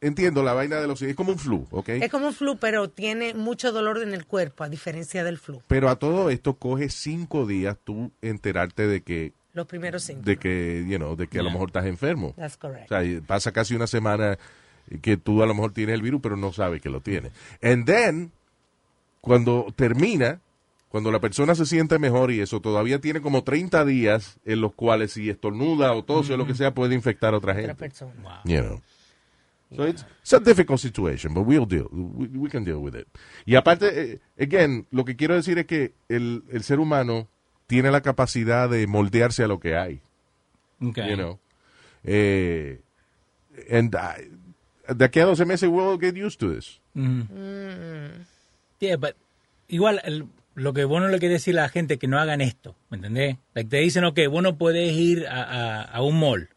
[0.00, 1.02] entiendo la vaina de los...
[1.02, 1.88] Es como un flu, ok.
[1.90, 5.62] Es como un flu, pero tiene mucho dolor en el cuerpo, a diferencia del flu.
[5.66, 10.26] Pero a todo esto coge cinco días tú enterarte de que, Los primeros síntomas.
[10.26, 12.32] de que, you know, de que a lo mejor estás enfermo.
[12.36, 12.90] That's correct.
[12.90, 14.38] O sea, pasa casi una semana
[15.02, 17.32] que tú a lo mejor tienes el virus, pero no sabes que lo tienes.
[17.62, 18.32] And then,
[19.20, 20.40] cuando termina,
[20.88, 24.72] cuando la persona se siente mejor y eso, todavía tiene como 30 días en los
[24.74, 27.74] cuales si estornuda o tose o lo que sea, puede infectar a otra Otra gente.
[27.76, 28.40] persona.
[28.44, 28.80] You know.
[29.76, 31.88] So it's, it's a difficult situation, but we'll deal.
[31.92, 33.06] We, we can deal with it.
[33.46, 37.28] Y aparte, eh, again, lo que quiero decir es que el, el ser humano
[37.68, 40.00] tiene la capacidad de moldearse a lo que hay.
[40.82, 41.08] Okay.
[41.10, 41.38] You know.
[42.02, 42.80] Eh,
[43.70, 44.28] and I-
[44.94, 46.80] de aquí a 12 meses we'll get used to this.
[46.94, 47.28] Mhm.
[48.80, 49.14] Yeah, but
[49.68, 52.40] igual el- lo que vos no le querés decir a la gente que no hagan
[52.40, 53.36] esto, ¿me entendés?
[53.54, 56.48] Like te dicen, ok, vos no podés ir a, a- a un mall,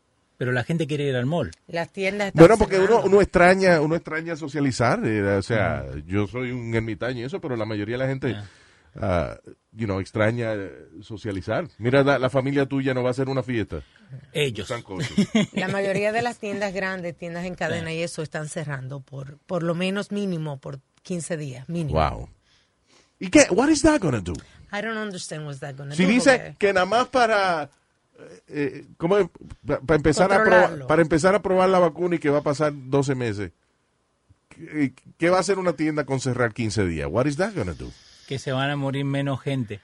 [0.43, 1.51] pero la gente quiere ir al mall.
[1.67, 4.99] Las tiendas están Bueno, porque uno, uno extraña, uno extraña socializar.
[5.05, 8.35] eh, o sea, yo soy un ermitaño y eso, pero la mayoría de la gente,
[8.99, 9.37] ah,
[9.71, 10.69] you know, extraña eh,
[11.01, 11.65] socializar.
[11.77, 13.83] Mira, la, la familia tuya no va a hacer una fiesta.
[14.33, 14.69] Ellos.
[15.53, 19.63] La mayoría de las tiendas grandes, tiendas en cadena y eso están cerrando por por
[19.63, 21.97] lo menos mínimo por 15 días, mínimo.
[21.97, 22.27] wow.
[23.17, 23.45] ¿Y qué?
[23.49, 24.33] What is that gonna do?
[24.73, 27.69] I don't understand what's that gonna Si do, dice porque- que nada más para
[28.23, 29.27] eh, eh, ¿cómo es?
[29.65, 32.43] Pa- para empezar a probar, para empezar a probar la vacuna y que va a
[32.43, 33.51] pasar 12 meses.
[34.49, 37.07] ¿Qué, qué va a hacer una tienda con cerrar 15 días?
[37.11, 37.89] What is that gonna do?
[38.27, 39.81] Que se van a morir menos gente,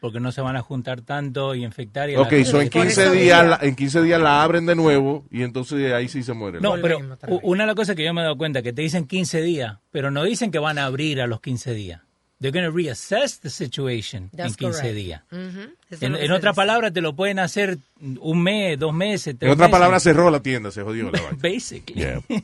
[0.00, 2.08] porque no se van a juntar tanto y infectar.
[2.10, 4.74] Y Ok, so en que- 15 eso días la, en 15 días la abren de
[4.76, 6.60] nuevo y entonces ahí sí se muere.
[6.60, 6.98] No, pero
[7.42, 9.78] una de las cosas que yo me he dado cuenta que te dicen 15 días,
[9.90, 12.00] pero no dicen que van a abrir a los 15 días.
[12.40, 14.94] They're going to reassess the situation That's en 15 correct.
[14.94, 15.22] días.
[16.00, 19.68] En, en otras palabras, te lo pueden hacer un mes, dos meses, En tres otras
[19.68, 19.72] meses.
[19.80, 21.38] palabras, cerró la tienda, se jodió la vaina.
[21.42, 22.00] Basically.
[22.00, 22.20] Yeah.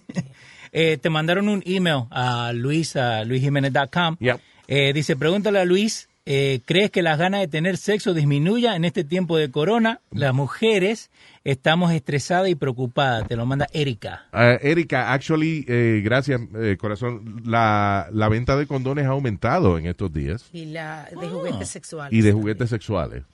[0.72, 4.16] Eh, te mandaron un email a Luis, a luisjimenez.com.
[4.20, 4.40] Yep.
[4.68, 8.84] Eh, dice, pregúntale a Luis, eh, ¿crees que las ganas de tener sexo disminuya en
[8.84, 10.00] este tiempo de corona?
[10.12, 11.10] Las mujeres
[11.44, 13.26] estamos estresadas y preocupadas.
[13.28, 14.26] Te lo manda Erika.
[14.32, 19.86] Ah, Erika, actually, eh, gracias, eh, corazón, la, la venta de condones ha aumentado en
[19.86, 22.12] estos días Y la de juguetes sexuales.
[22.18, 23.24] y de juguetes sexuales.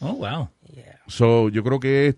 [0.00, 0.48] Oh, wow.
[0.74, 1.00] Yeah.
[1.06, 2.16] So, yo creo que es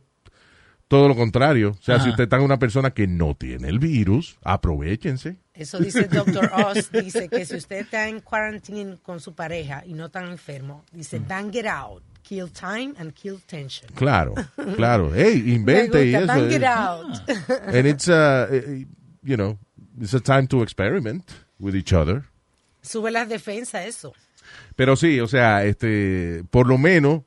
[0.89, 1.71] todo lo contrario.
[1.79, 2.05] O sea, Ajá.
[2.05, 5.37] si usted está en una persona que no tiene el virus, aprovechense.
[5.55, 6.51] Eso dice Dr.
[6.55, 10.85] Oz, dice que si usted está en quarantine con su pareja y no tan enfermo,
[10.93, 13.89] dice, bang it out, kill time and kill tension.
[13.95, 14.35] Claro,
[14.77, 15.13] claro.
[15.15, 16.27] Hey, invente y eso.
[16.27, 16.57] bang eh.
[16.57, 17.31] it out.
[17.75, 18.85] And it's, uh, eh,
[19.23, 19.59] you know,
[20.01, 21.25] it's a time to experiment
[21.59, 22.25] with each other.
[22.83, 24.13] Sube las defensas, eso.
[24.77, 27.23] Pero sí, o sea, este, por lo menos,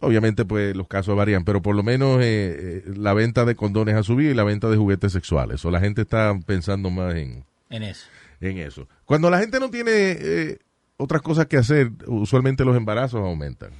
[0.00, 3.96] obviamente pues los casos varían, pero por lo menos eh, eh, la venta de condones
[3.96, 5.64] ha subido y la venta de juguetes sexuales.
[5.64, 8.06] O la gente está pensando más en, En eso.
[8.40, 8.88] en eso.
[9.04, 10.58] Cuando la gente no tiene eh,
[10.96, 13.70] otras cosas que hacer, usualmente los embarazos aumentan.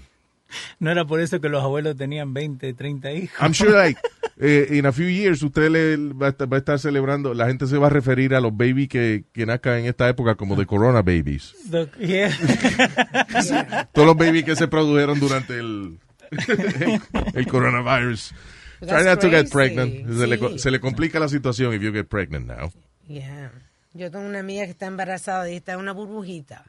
[0.79, 3.39] No era por eso que los abuelos tenían 20, 30 hijos.
[3.41, 4.01] I'm sure like
[4.41, 7.47] eh, in a few years usted le va a, estar, va a estar celebrando, la
[7.47, 10.57] gente se va a referir a los babies que, que nazcan en esta época como
[10.57, 11.55] de corona babies.
[11.99, 12.31] Yeah.
[13.93, 15.99] Todos los babies que se produjeron durante el,
[17.35, 18.35] el coronavirus.
[18.81, 20.09] Try not to get pregnant.
[20.19, 22.73] Se, le, se le complica la situación if you get pregnant now.
[23.07, 23.53] Yeah.
[23.95, 26.65] Yo tengo una amiga que está embarazada y está en una burbujita.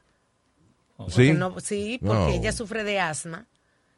[1.09, 1.33] ¿Sí?
[1.33, 2.27] No- sí, porque No.
[2.29, 3.45] ella sufre de asma.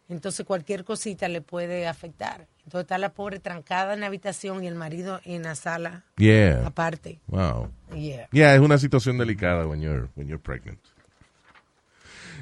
[0.08, 2.48] Entonces cualquier cosita le puede afectar.
[2.63, 6.65] Entonces está la pobre trancada en la habitación y el marido en la sala Yeah.
[6.65, 7.20] aparte.
[7.28, 7.72] Wow.
[7.96, 8.28] Yeah.
[8.32, 10.80] Yeah, es una situación delicada when you're, when you're pregnant.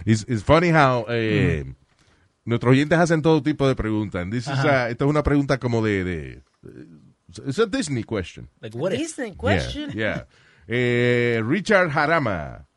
[0.06, 1.63] It's, it's funny how eh,
[2.45, 4.21] nuestros oyentes hacen todo tipo de preguntas.
[4.21, 4.86] And this is Ajá.
[4.86, 6.04] a- esta es una pregunta como de...
[6.04, 6.41] de
[7.47, 8.49] it's a Disney question.
[8.60, 8.91] Like, what?
[8.91, 9.91] Disney question.
[9.91, 10.28] Yeah, yeah.
[10.67, 12.67] Eh, Richard Jarama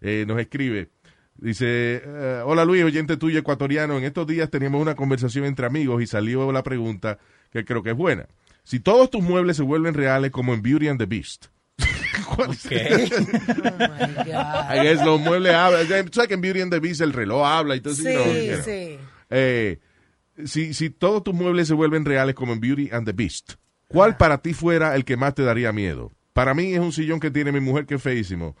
[0.00, 0.90] eh, nos escribe.
[1.38, 3.96] Dice, eh, hola Luis, oyente tuyo ecuatoriano.
[3.96, 7.18] En estos días teníamos una conversación entre amigos y salió la pregunta
[7.52, 8.26] que creo que es buena.
[8.64, 11.46] Si todos tus muebles se vuelven reales como en Beauty and the Beast.
[12.34, 13.12] ¿Cuál es?
[13.12, 15.04] Oh my God.
[15.04, 16.10] Los muebles hablan.
[16.10, 18.02] Tú que en Beauty and the Beast el reloj habla y todo eso.
[18.02, 18.98] Sí, you know, sí.
[19.30, 19.78] Eh,
[20.44, 23.52] si, si todos tus muebles se vuelven reales como en Beauty and the Beast,
[23.86, 26.12] ¿cuál para ti fuera el que más te daría miedo?
[26.32, 28.56] Para mí es un sillón que tiene mi mujer que es feísimo.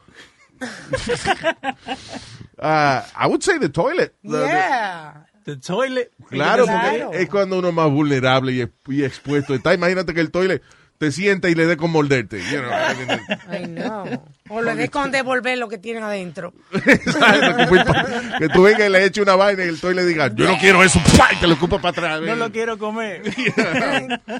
[2.60, 4.14] Ah, I would say the toilet.
[4.22, 5.24] The- the- Yeah.
[5.44, 6.10] The toilet.
[6.28, 7.06] claro, Claro.
[7.06, 9.72] porque es cuando uno es más vulnerable y, y expuesto está.
[9.72, 10.62] Imagínate que el toilet
[10.98, 12.40] te sienta y le dé con morderte.
[12.50, 14.04] you know, I mean, Ay, no.
[14.50, 16.52] O le dé con devolver lo que tienen adentro.
[18.38, 20.58] Que, tú vengas y le eches una vaina y el toy le diga, yo no
[20.58, 21.28] quiero eso, ¡pua!
[21.32, 22.22] y te lo ocupa para atrás.
[22.22, 23.22] No lo quiero comer.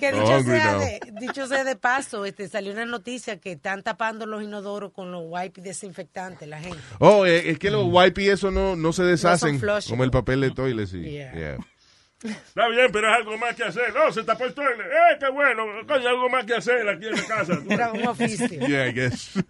[0.00, 4.26] Que dicho sea, de, dicho sea de paso, este, salió una noticia que están tapando
[4.26, 6.78] los inodoros con los wipes desinfectantes, la gente.
[6.98, 10.40] Oh, eh, es que los wipes y eso no, no se deshacen como el papel
[10.40, 11.02] de toilet, sí.
[11.02, 11.32] Yeah.
[11.34, 11.58] Yeah.
[12.22, 13.94] Está bien, pero es algo más que hacer.
[13.94, 14.86] No, se tapó el toilet.
[14.86, 15.64] ¡Eh, qué bueno!
[15.86, 17.58] Coño, algo más que hacer aquí en la casa.
[17.68, 18.48] Era un oficio.
[18.48, 19.36] Yeah, I guess.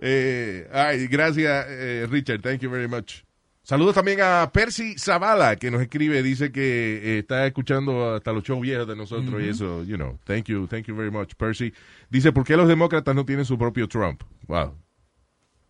[0.00, 2.42] eh, ay, gracias, eh, Richard.
[2.42, 3.22] Thank you very much.
[3.64, 8.42] Saludos también a Percy Zavala, que nos escribe, dice que eh, está escuchando hasta los
[8.42, 10.18] shows viejos de nosotros y eso, you know.
[10.24, 11.72] Thank you, thank you very much, Percy.
[12.10, 14.24] Dice, ¿por qué los demócratas no tienen su propio Trump?
[14.48, 14.74] Wow.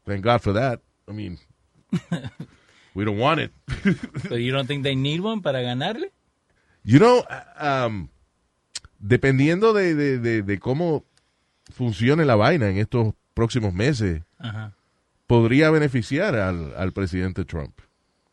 [0.07, 0.81] Thank God for that.
[1.07, 1.39] I mean,
[2.95, 3.53] we don't want it.
[4.29, 6.13] But you don't think they need one para ganarle?
[6.85, 7.25] You know,
[7.61, 8.09] um,
[8.99, 11.05] dependiendo de, de, de, de cómo
[11.73, 14.75] funcione la vaina en estos próximos meses, Ajá.
[15.27, 17.79] podría beneficiar al, al presidente Trump.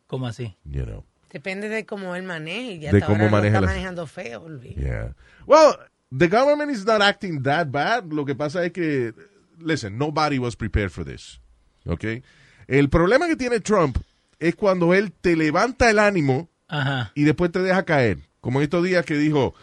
[0.06, 0.56] ¿Cómo así?
[0.64, 1.04] You know.
[1.32, 2.72] Depende de cómo él maneje.
[2.72, 4.48] Y De cómo ahora lo maneja está las- manejando feo.
[4.48, 4.74] Luis.
[4.74, 5.14] Yeah.
[5.46, 5.76] Well,
[6.10, 8.12] the government is not acting that bad.
[8.12, 9.14] Lo que pasa es que,
[9.60, 11.40] listen, nobody was prepared for this.
[11.86, 12.24] Okay.
[12.66, 13.98] El problema que tiene Trump
[14.40, 17.12] es cuando él te levanta el ánimo Ajá.
[17.14, 18.18] y después te deja caer.
[18.40, 19.54] Como en estos días que dijo,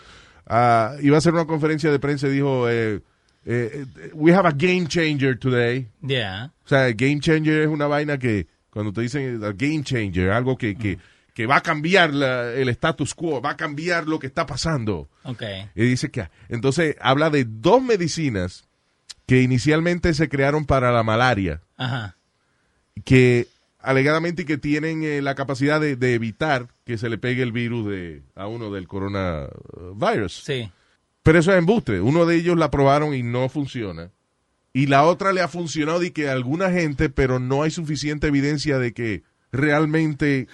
[0.45, 3.01] ah, iba a hacer una conferencia de prensa y dijo, eh,
[3.45, 5.87] eh, eh, we have a game changer today.
[6.01, 6.51] Yeah.
[6.63, 10.57] O sea, game changer es una vaina que, cuando te dicen a game changer, algo
[10.57, 10.99] que, que,
[11.33, 15.09] que va a cambiar la- el status quo, va a cambiar lo que está pasando.
[15.23, 15.43] Ok.
[15.75, 18.65] Y dice que, entonces habla de dos medicinas
[19.25, 22.15] que inicialmente se crearon para la malaria, Ajá.
[23.05, 23.47] que
[23.87, 27.87] alegadamente que tienen eh, la capacidad de, de evitar que se le pegue el virus
[27.87, 30.43] de, a uno del coronavirus.
[30.43, 30.69] Sí.
[31.23, 31.99] Pero eso es embuste.
[32.01, 34.11] Uno de ellos la probaron y no funciona.
[34.73, 38.27] Y la otra le ha funcionado y que a alguna gente, pero no hay suficiente
[38.27, 40.47] evidencia de que realmente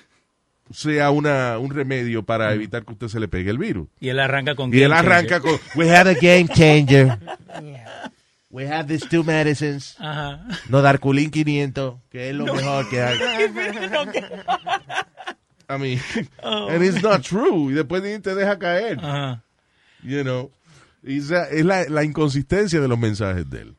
[0.72, 3.90] sea una, un remedio para evitar que usted se le pegue el virus.
[4.00, 5.60] Y él arranca con Y él arranca Changer.
[5.60, 7.20] con, we have a game changer.
[8.54, 9.96] We have these two medicines.
[10.00, 10.46] Ajá.
[10.70, 13.18] Nodarculin 500, que es lo mejor que hay.
[15.70, 16.00] I mean,
[16.44, 17.72] and it's not true.
[17.72, 19.00] Y después ni te deja caer.
[19.00, 19.42] Ajá.
[20.04, 20.52] You know.
[21.02, 23.76] Y esa es la, la inconsistencia de los mensajes de él.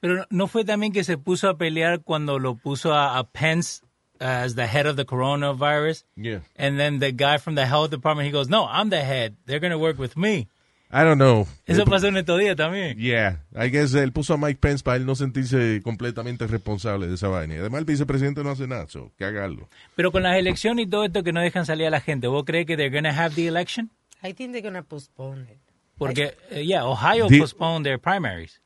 [0.00, 3.24] Pero no- no fue también que se puso a pelear cuando lo puso a, a
[3.30, 3.82] Pence
[4.18, 6.04] as the head of the coronavirus.
[6.16, 6.40] Yeah.
[6.56, 9.36] And then the guy from the health department, he goes, no, I'm the head.
[9.46, 10.48] They're going to work with me.
[10.88, 11.46] I don't know.
[11.66, 12.96] Eso pasó en estos días también.
[12.96, 17.14] Yeah, I guess él puso a Mike Pence para él no sentirse completamente responsable de
[17.14, 17.54] esa vaina.
[17.56, 19.48] Además el vicepresidente no hace nada, so, que haga
[19.96, 22.44] Pero con las elecciones y todo esto que no dejan salir a la gente, ¿vos
[22.44, 23.90] crees que they're going to have the election?
[24.22, 25.58] I think they're gonna postpone it.
[25.98, 28.60] Porque, eh, yeah, Ohio Di- postponed their primaries.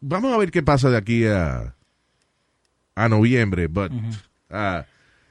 [0.00, 1.74] Vamos a ver qué pasa de aquí a,
[2.94, 3.90] a noviembre, but
[4.50, 4.82] uh,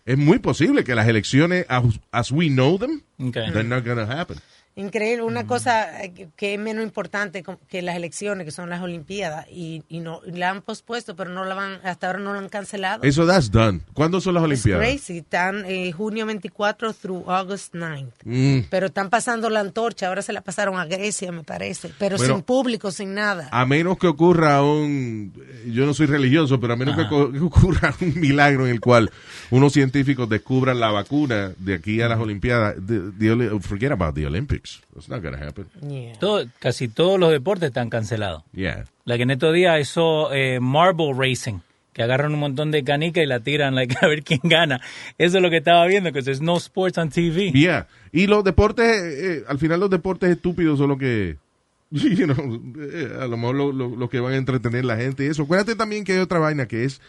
[0.05, 3.51] es muy posible que las elecciones, as, as we know them, Okay.
[3.51, 4.37] they're not gonna happen.
[4.79, 9.45] Increíble, una cosa eh, que- es menos importante que las elecciones, que son las Olimpiadas,
[9.51, 12.39] y, y no y la han pospuesto, pero no la van, hasta ahora no la
[12.39, 13.03] han cancelado.
[13.03, 13.81] Eso that's done.
[13.93, 14.81] ¿Cuándo son las It's Olimpiadas?
[14.87, 18.07] crazy, están eh, junio 24 through August 9.
[18.23, 18.59] Mm.
[18.69, 22.35] Pero están pasando la antorcha, ahora se la pasaron a Grecia, me parece, pero Bueno,
[22.35, 23.49] sin público, sin nada.
[23.51, 25.33] A menos que ocurra un,
[25.67, 27.01] yo no soy religioso, pero a menos que,
[27.41, 29.11] ocurra un milagro en el cual
[29.51, 34.25] unos científicos descubran la vacuna de aquí a las Olimpiadas, the- the forget about the
[34.25, 34.68] Olympics.
[34.95, 35.65] It's not gonna happen.
[35.81, 36.17] Yeah.
[36.19, 38.43] Todo, casi todos los deportes están cancelados.
[38.53, 38.85] Yeah.
[39.05, 41.59] La que en estos días hizo eh, marble racing,
[41.93, 44.81] que agarran un montón de canicas y la tiran like, a ver quién gana.
[45.17, 47.51] Eso es lo que estaba viendo, que there's no sports on TV.
[47.51, 47.87] Yeah.
[48.11, 51.37] Y los deportes, eh, al final los deportes estúpidos son los que,
[51.91, 55.25] you know, eh, a lo mejor lo, lo- lo que van a entretener la gente
[55.25, 55.43] y eso.
[55.43, 57.01] Acuérdate también que hay otra vaina que es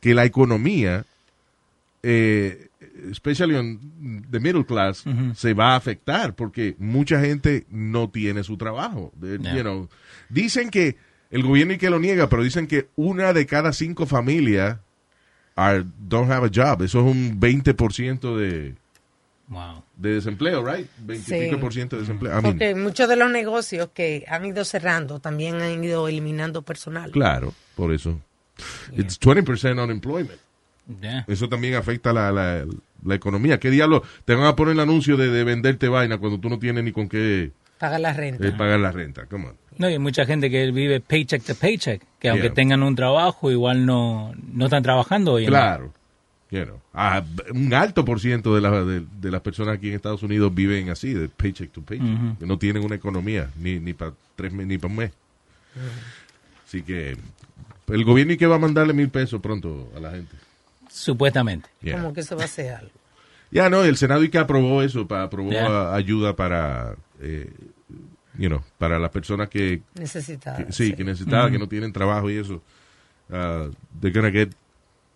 [0.00, 1.04] que la economía,
[2.02, 2.68] eh,
[3.10, 8.56] especially on the middle class, se va a afectar porque mucha gente no tiene su
[8.56, 9.12] trabajo.
[9.22, 9.54] Eh, Yeah.
[9.56, 9.88] you know.
[10.28, 10.96] Dicen que
[11.30, 14.78] el gobierno y que lo niega, pero dicen que una de cada cinco familias
[15.56, 16.82] are, don't have a job.
[16.82, 18.74] Eso es un 20% de,
[19.48, 19.82] Wow.
[19.96, 20.86] de desempleo, right?
[21.06, 22.32] 25% de desempleo.
[22.32, 26.62] I mean, Porque muchos de los negocios que han ido cerrando también han ido eliminando
[26.62, 27.10] personal.
[27.10, 28.20] Claro, por eso.
[28.96, 30.38] It's 20% unemployment.
[31.00, 31.24] Yeah.
[31.28, 32.66] Eso también afecta la, la,
[33.04, 33.58] la economía.
[33.60, 34.02] ¿Qué diablo?
[34.24, 36.92] Te van a poner el anuncio de, de venderte vaina cuando tú no tienes ni
[36.92, 38.46] con qué Pagar la renta.
[38.46, 39.24] eh, pagar la renta.
[39.26, 39.54] Come on.
[39.78, 42.54] No, y hay mucha gente que vive paycheck to paycheck, que aunque Yeah.
[42.54, 45.46] tengan un trabajo, igual no, no están trabajando hoy.
[45.46, 45.92] Claro.
[46.50, 47.22] You know, ah,
[47.54, 50.90] un alto por ciento de, la- de, de las personas aquí en Estados Unidos viven
[50.90, 52.38] así, de paycheck to paycheck.
[52.40, 55.12] Que no tienen una economía, ni, ni para tres me- ni para un mes.
[56.66, 57.16] Así que
[57.88, 60.36] el gobierno y que va a mandarle mil pesos pronto a la gente.
[60.90, 61.68] Supuestamente.
[61.82, 61.96] Yeah.
[62.00, 62.90] Como que se va a hacer algo.
[63.50, 65.94] Ya no, el Senado y que aprobó eso, pa- aprobó Yeah.
[65.94, 67.50] ayuda para, eh,
[68.38, 70.66] you know, para las personas que, Necesitada.
[70.66, 72.62] que- sí, que necesitaban, que no tienen trabajo y eso.
[73.28, 74.50] Uh, they're gonna get,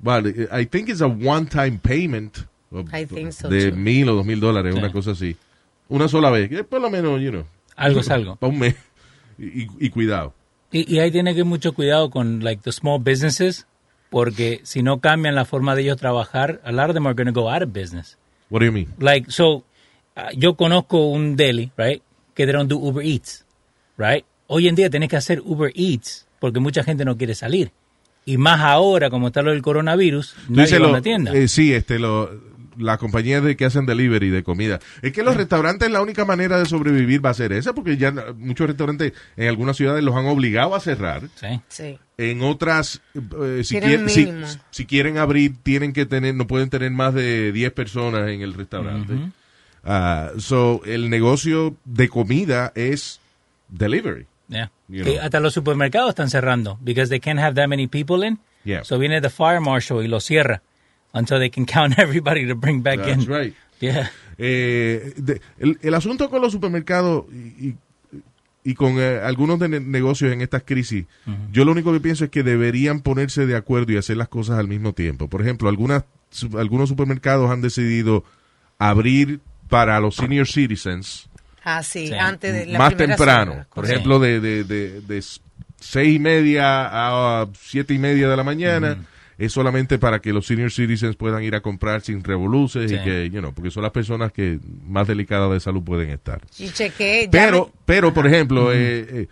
[0.03, 2.39] well, I think it's a one-time payment
[2.71, 3.77] of- I think so, de too.
[3.77, 4.79] mil o dos mil dólares, Sí.
[4.79, 5.37] una cosa así.
[5.89, 7.45] Una sola vez, que por lo menos, you know.
[7.77, 8.37] Algo es algo.
[8.41, 8.75] Para un mes.
[9.39, 10.33] Y, y- y cuidado.
[10.73, 13.67] Y, y ahí tiene que ir mucho cuidado con like the small businesses,
[14.15, 17.27] porque si no cambian la forma de ellos trabajar, a lot of them are going
[17.27, 18.17] to go out of business.
[18.49, 18.87] What do you mean?
[19.01, 19.65] Like, so,
[20.17, 22.01] uh, yo conozco un deli, right,
[22.33, 23.45] que they don't do Uber Eats,
[23.99, 24.25] right?
[24.47, 27.73] Hoy en día tenés que hacer Uber Eats porque mucha gente no quiere salir.
[28.25, 31.35] Y más ahora, como está lo del coronavirus, va a lo- la tienda.
[31.35, 32.31] eh, sí, este, lo,
[32.79, 34.81] la compañía de que hacen delivery de comida.
[35.03, 38.13] Es que los restaurantes la única manera de sobrevivir va a ser esa, porque ya
[38.37, 41.23] muchos restaurantes en algunas ciudades los han obligado a cerrar.
[41.35, 41.61] Sí.
[41.69, 41.99] Sí.
[42.17, 44.47] En otras, eh, si, quieren, si, mínimo.
[44.71, 48.55] si quieren abrir, tienen que tener, no pueden tener más de 10 personas en el
[48.55, 49.15] restaurante.
[49.83, 53.21] Ah, so, el negocio de comida es
[53.69, 54.27] delivery.
[54.49, 54.71] Yeah.
[54.89, 55.21] You Y know.
[55.23, 58.39] hasta los supermercados están cerrando because they can't have that many people in.
[58.65, 58.85] Yeah.
[58.85, 60.63] So viene the fire marshal y lo cierra
[61.15, 63.31] until they can count everybody to bring back That's in.
[63.33, 63.55] right.
[63.81, 64.11] Yeah.
[64.39, 67.77] Eh, de- el, el asunto con los supermercados y, y-
[68.67, 71.05] y con eh, algunos de ne- negocios en estas crisis,
[71.53, 74.59] yo lo único que pienso es que deberían ponerse de acuerdo y hacer las cosas
[74.59, 75.29] al mismo tiempo.
[75.29, 78.25] Por ejemplo, algunas, su- algunos supermercados han decidido
[78.79, 81.29] abrir para los senior citizens
[81.63, 82.15] Ah, sí, Sí.
[82.15, 83.53] antes de la más temprano.
[83.53, 83.95] cena, Por correcto.
[83.95, 85.23] ejemplo, de, de, de, de
[85.81, 86.89] seis y media
[87.43, 88.99] a siete y media de la mañana.
[89.39, 93.03] Es solamente para que los senior citizens puedan ir a comprar sin revoluces y Sí.
[93.05, 96.41] que, you know, porque son las personas que más delicadas de salud pueden estar.
[96.59, 96.69] Y
[97.31, 99.29] Pero, me- pero por ejemplo, eh, eh,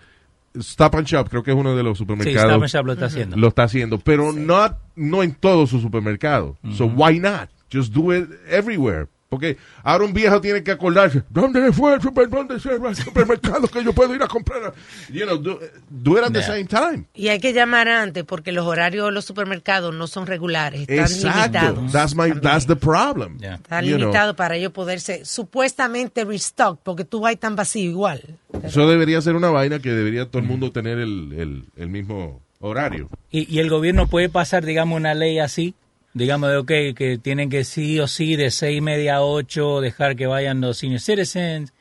[0.59, 2.51] Stop and Shop creo que es uno de los Sí, supermercados.
[2.51, 3.37] Stop and Shop lo está haciendo.
[3.37, 6.57] Lo está haciendo, pero no, no en todos sus supermercados.
[6.77, 7.49] So why not?
[7.73, 9.07] Just do it everywhere.
[9.33, 13.67] Porque ahora un viejo tiene que acordarse, ¿dónde fue el super, dónde fue el supermercado
[13.67, 14.75] que yo puedo ir a comprar?
[15.11, 16.47] You know, do, do it at the Yeah.
[16.47, 17.05] same time.
[17.15, 20.99] Y hay que llamar antes porque los horarios de los supermercados no son regulares, están
[20.99, 21.39] Exacto.
[21.59, 21.93] limitados.
[21.93, 23.39] That's my, that's the problem.
[23.39, 23.55] Yeah.
[23.55, 24.01] Están You know.
[24.01, 28.21] limitados para ellos poderse supuestamente restock, porque tú vas tan vacío igual.
[28.63, 32.43] Eso debería ser una vaina que debería todo el mundo tener el, el, el mismo
[32.61, 33.09] horario.
[33.31, 35.75] Y, y el gobierno puede pasar, digamos, una ley así,
[36.15, 39.81] digamos, de, ok, que tienen que sí o sí de seis y media a ocho
[39.81, 41.73] dejar que vayan los senior citizens.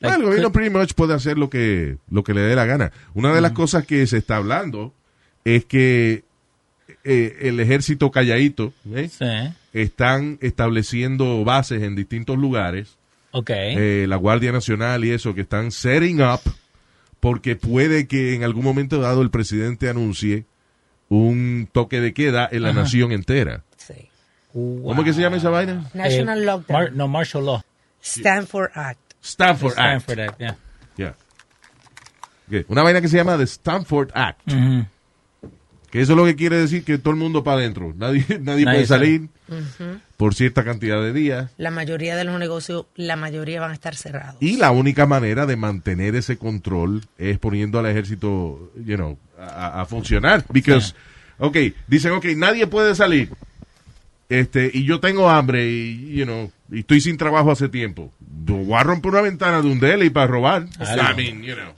[0.00, 2.92] Like, el gobierno pretty much puede hacer lo que, lo que le dé la gana.
[3.14, 4.92] Una de las cosas que se está hablando
[5.44, 6.24] es que
[7.04, 9.08] eh, el ejército calladito ¿eh?
[9.08, 12.98] Sí, están estableciendo bases en distintos lugares,
[13.30, 13.50] ok.
[13.50, 16.40] eh, la Guardia Nacional y eso, que están setting up
[17.20, 20.44] porque puede que en algún momento dado el presidente anuncie
[21.08, 22.80] un toque de queda en la Ajá.
[22.82, 23.62] nación entera.
[24.56, 24.82] Sí.
[24.84, 25.84] ¿Cómo que se llama esa vaina?
[25.92, 26.80] National Eh, Lockdown.
[26.82, 27.62] Mar- no, Martial Law.
[28.02, 29.00] Stanford Act.
[29.22, 29.78] Stanford Act.
[30.02, 30.56] Stanford Act, yeah.
[32.48, 32.64] Yeah.
[32.68, 34.40] Una vaina que se llama the Stanford Act.
[34.52, 34.86] Ujú.
[35.90, 37.92] Que eso es lo que quiere decir que todo el mundo para adentro.
[37.96, 39.06] Nadie, nadie, puede sale.
[39.06, 39.28] salir
[40.16, 41.50] por cierta cantidad de días.
[41.58, 44.36] La mayoría de los negocios, la mayoría van a estar cerrados.
[44.40, 49.80] Y la única manera de mantener ese control es poniendo al ejército, you know, a,
[49.82, 50.44] a funcionar.
[50.50, 50.94] Because,
[51.38, 51.56] ok,
[51.88, 53.30] dicen, ok, nadie puede salir.
[54.28, 58.12] Este, y yo tengo hambre y, you know, y estoy sin trabajo hace tiempo.
[58.18, 60.66] Voy a romper una ventana de un deli para robar.
[60.78, 61.02] Algo.
[61.02, 61.72] I mean, you know.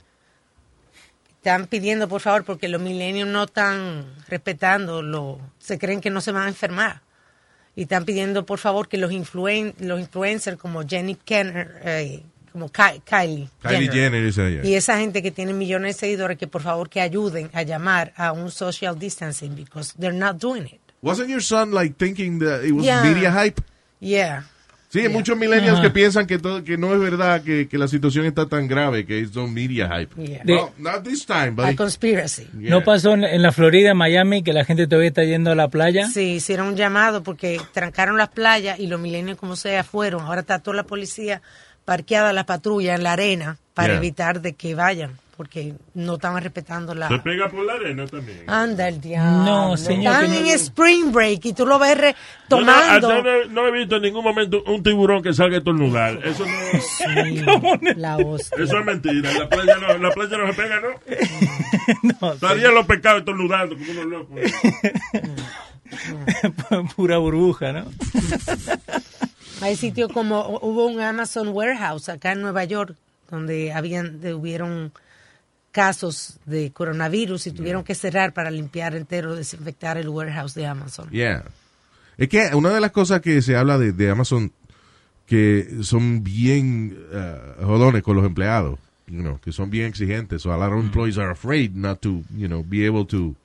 [1.37, 6.19] Están pidiendo, por favor, porque los milenios no están respetando, lo, se creen que no
[6.19, 7.01] se van a enfermar.
[7.75, 12.69] Y están pidiendo, por favor, que los, influen, los influencers como Jenny Kenner, eh, como
[12.69, 14.61] Kylie, Kylie Jenner ella.
[14.63, 18.11] y esa gente que tiene millones de seguidores, que por favor que ayuden a llamar
[18.17, 20.88] a un social distancing, because they're not doing it.
[21.01, 23.03] Wasn't your son like thinking that it was Yeah.
[23.03, 23.61] media hype?
[24.01, 24.43] Yeah.
[24.91, 25.13] Sí, hay Yeah.
[25.13, 28.47] muchos millennials que piensan que, todo, que no es verdad, que, que la situación está
[28.47, 30.15] tan grave, que es un media hype.
[30.25, 30.43] Yeah.
[30.43, 31.75] De- Well, not this time, A buddy.
[31.75, 32.47] conspiracy.
[32.59, 32.71] Yeah.
[32.71, 35.67] ¿No pasó en, en la Florida, Miami, que la gente todavía está yendo a la
[35.67, 36.07] playa?
[36.07, 40.23] Sí, hicieron un llamado porque trancaron las playas y los milenios como sea fueron.
[40.23, 41.41] Ahora está toda la policía
[41.85, 43.97] parqueada la patrulla en la arena para Yeah.
[43.97, 47.07] evitar de que vayan porque no estaban respetando la...
[47.07, 48.43] Se pega por la arena también.
[48.45, 49.45] Anda el diablo.
[49.45, 52.13] No, señor, Están en no- spring break y tú lo ves re-
[52.49, 53.23] Yo no, tomando.
[53.23, 56.19] no, no he visto en ningún momento un tiburón que salga a estornudar.
[56.27, 57.41] Eso no, Sí,
[57.95, 58.61] la hostia.
[58.65, 59.31] eso es mentira.
[59.31, 60.89] En la playa no, la playa no se pega, ¿no?
[62.21, 64.39] No, Estarían los pescados estornudando como unos locos.
[66.97, 67.85] Pura burbuja, ¿no?
[69.61, 72.93] Hay sitios como hubo un Amazon Warehouse acá en Nueva York
[73.31, 74.91] donde habían de- hubieron
[75.71, 81.09] casos de coronavirus y tuvieron que cerrar para limpiar entero, desinfectar el warehouse de Amazon.
[81.11, 81.45] Yeah.
[82.17, 84.51] Es que una de las cosas que se habla de, de Amazon
[85.25, 90.41] que son bien uh, jodones con los empleados, you know, que son bien exigentes.
[90.41, 93.35] So a lot of employees are afraid not to, you know, be able to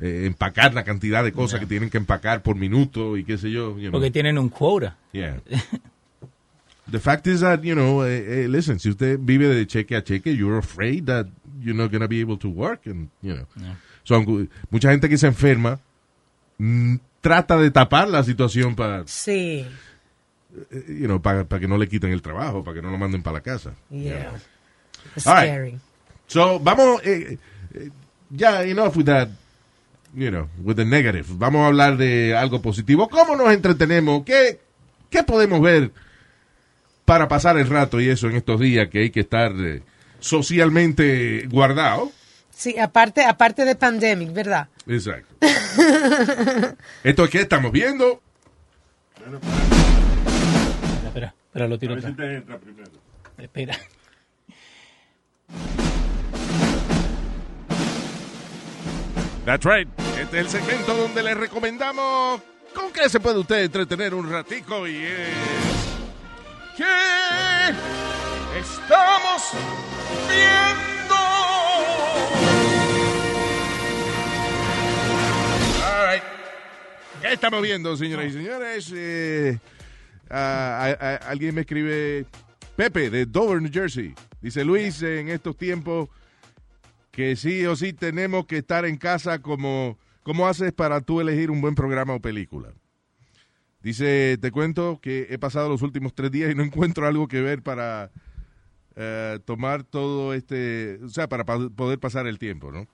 [0.00, 3.50] eh, empacar la cantidad de cosas que tienen que empacar por minuto y qué sé
[3.52, 3.78] yo.
[3.78, 3.92] You know.
[3.92, 4.96] Porque tienen un quota.
[5.12, 5.40] Yeah.
[6.90, 10.02] The fact is that, you know, eh, eh, listen, si usted vive de cheque a
[10.02, 11.26] cheque, you're afraid that
[11.64, 12.86] you're not going to be able to work.
[12.86, 13.46] And, you know.
[14.04, 14.22] So,
[14.70, 15.80] mucha gente que se enferma
[16.58, 19.66] mm, trata de tapar la situación para, Sí,
[20.70, 22.98] eh, you know, para, para que no le quiten el trabajo, para que no lo
[22.98, 23.74] manden para la casa.
[23.90, 24.32] yeah.
[25.26, 25.48] All right.
[25.48, 25.78] scary.
[26.26, 27.38] So, vamos, eh,
[27.74, 27.90] eh,
[28.30, 29.28] ya, enough with that,
[30.14, 31.26] you know, with the negative.
[31.36, 33.08] Vamos a hablar de algo positivo.
[33.08, 34.22] ¿Cómo nos entretenemos?
[34.24, 34.60] ¿Qué,
[35.10, 35.90] qué podemos ver
[37.04, 39.82] para pasar el rato y eso en estos días que hay que estar eh,
[40.24, 42.10] socialmente guardado?
[42.50, 44.68] Sí, aparte, aparte de pandemic, ¿verdad?
[44.86, 45.34] Exacto.
[47.04, 48.22] ¿Esto es qué estamos viendo?
[49.16, 49.38] Espera,
[51.06, 52.90] espera, espera, lo A tiro ver si te entra primero.
[53.36, 53.78] Espera.
[59.44, 59.88] That's right.
[60.18, 62.40] Este es el segmento donde le recomendamos
[62.74, 65.28] con qué se puede usted entretener un ratico y es...
[66.76, 68.13] ¿Qué
[68.56, 69.52] estamos
[70.28, 71.14] viendo?
[75.82, 76.22] All right.
[77.20, 78.92] ¿Qué estamos viendo, señoras y señores?
[78.94, 79.58] Eh,
[80.28, 82.26] alguien me escribe,
[82.76, 84.14] Pepe, de Dover, New Jersey.
[84.40, 86.08] Dice Luis, en estos tiempos
[87.10, 91.50] que sí o sí tenemos que estar en casa como ¿cómo haces para tú elegir
[91.50, 92.72] un buen programa o película?
[93.82, 97.40] Dice, te cuento que he pasado los últimos tres días y no encuentro algo que
[97.42, 98.10] ver para
[98.96, 102.86] eh, tomar todo este, o sea, para pa- poder pasar el tiempo, ¿no?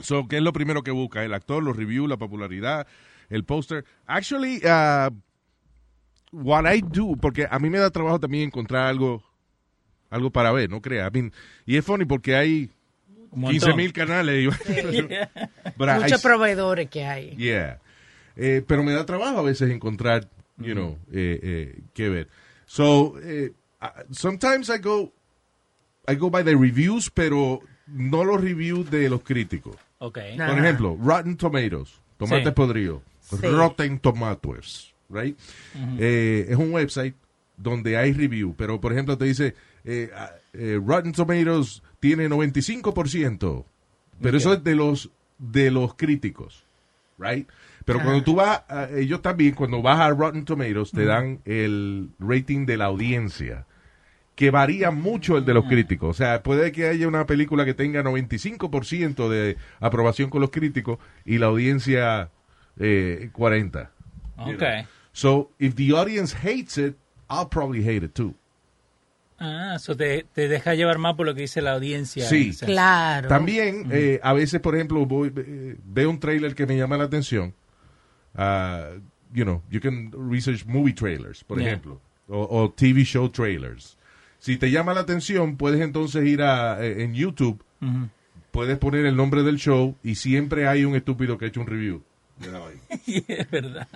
[0.00, 1.22] So, ¿qué es lo primero que busca?
[1.24, 2.86] El actor, los reviews, la popularidad,
[3.28, 3.84] el póster.
[4.06, 5.10] Actually, uh,
[6.32, 9.22] what I do, porque a mí me da trabajo también encontrar algo,
[10.10, 11.08] algo para ver, no crea.
[11.08, 11.32] I mean,
[11.66, 12.70] y es funny porque hay
[13.30, 13.76] Un 15 montón.
[13.76, 14.54] mil canales.
[14.68, 15.08] I-
[15.76, 17.36] Muchos I- proveedores que hay.
[17.36, 17.80] Yeah.
[18.36, 22.28] Eh, pero me da trabajo a veces encontrar, you know, eh, eh, qué ver.
[22.64, 23.14] So,
[24.10, 25.12] sometimes I go,
[26.08, 29.76] I go by the reviews, pero no los reviews de los críticos.
[29.98, 30.18] Ok.
[30.36, 30.46] No.
[30.48, 32.50] Por ejemplo, Rotten Tomatoes, Sí.
[32.54, 33.36] podridos, Sí.
[33.46, 35.38] Rotten Tomatoes, right?
[35.98, 37.14] Eh, es un website
[37.56, 39.54] donde hay review, pero por ejemplo te dice,
[39.84, 43.64] eh, ah, eh, Rotten Tomatoes tiene 95%,
[44.20, 46.64] pero eso es de los, de los críticos,
[47.18, 47.48] right?
[47.84, 52.10] Pero cuando tú vas, a- ellos también, cuando vas a Rotten Tomatoes, te dan el
[52.20, 53.66] rating de la audiencia
[54.34, 56.10] que varía mucho el de los críticos.
[56.10, 60.98] O sea, puede que haya una película que tenga 95% de aprobación con los críticos
[61.24, 62.30] y la audiencia
[62.78, 63.90] eh, 40.
[64.46, 64.58] you Ok.
[64.58, 64.86] know.
[65.12, 66.96] So, if the audience hates it,
[67.28, 68.34] I'll probably hate it too.
[69.38, 72.24] Ah, eso te, te deja llevar más por lo que dice la audiencia.
[72.26, 72.50] Sí.
[72.50, 73.28] O sea, Claro.
[73.28, 77.04] También, eh, a veces, por ejemplo, voy, eh, veo un trailer que me llama la
[77.04, 77.52] atención.
[78.34, 78.90] Ah,
[79.34, 81.68] you know, you can research movie trailers, por Yeah.
[81.68, 83.98] ejemplo, o, o TV show trailers.
[84.42, 87.62] Si te llama la atención, puedes entonces ir a, eh, en YouTube,
[88.50, 91.68] puedes poner el nombre del show y siempre hay un estúpido que ha hecho un
[91.68, 92.02] review.
[93.28, 93.86] es verdad.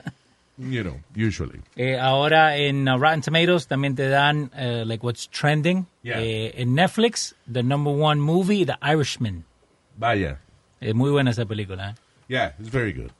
[0.56, 1.60] You know, usually.
[1.74, 5.88] Eh, ahora en uh, Rotten Tomatoes también te dan eh, like what's trending.
[6.04, 6.22] Yeah.
[6.22, 9.44] Eh, en Netflix, the number one movie, The Irishman.
[9.98, 10.38] Vaya.
[10.80, 11.90] Es muy buena esa película.
[11.90, 11.94] ¿eh?
[12.28, 13.10] Yeah, it's very good.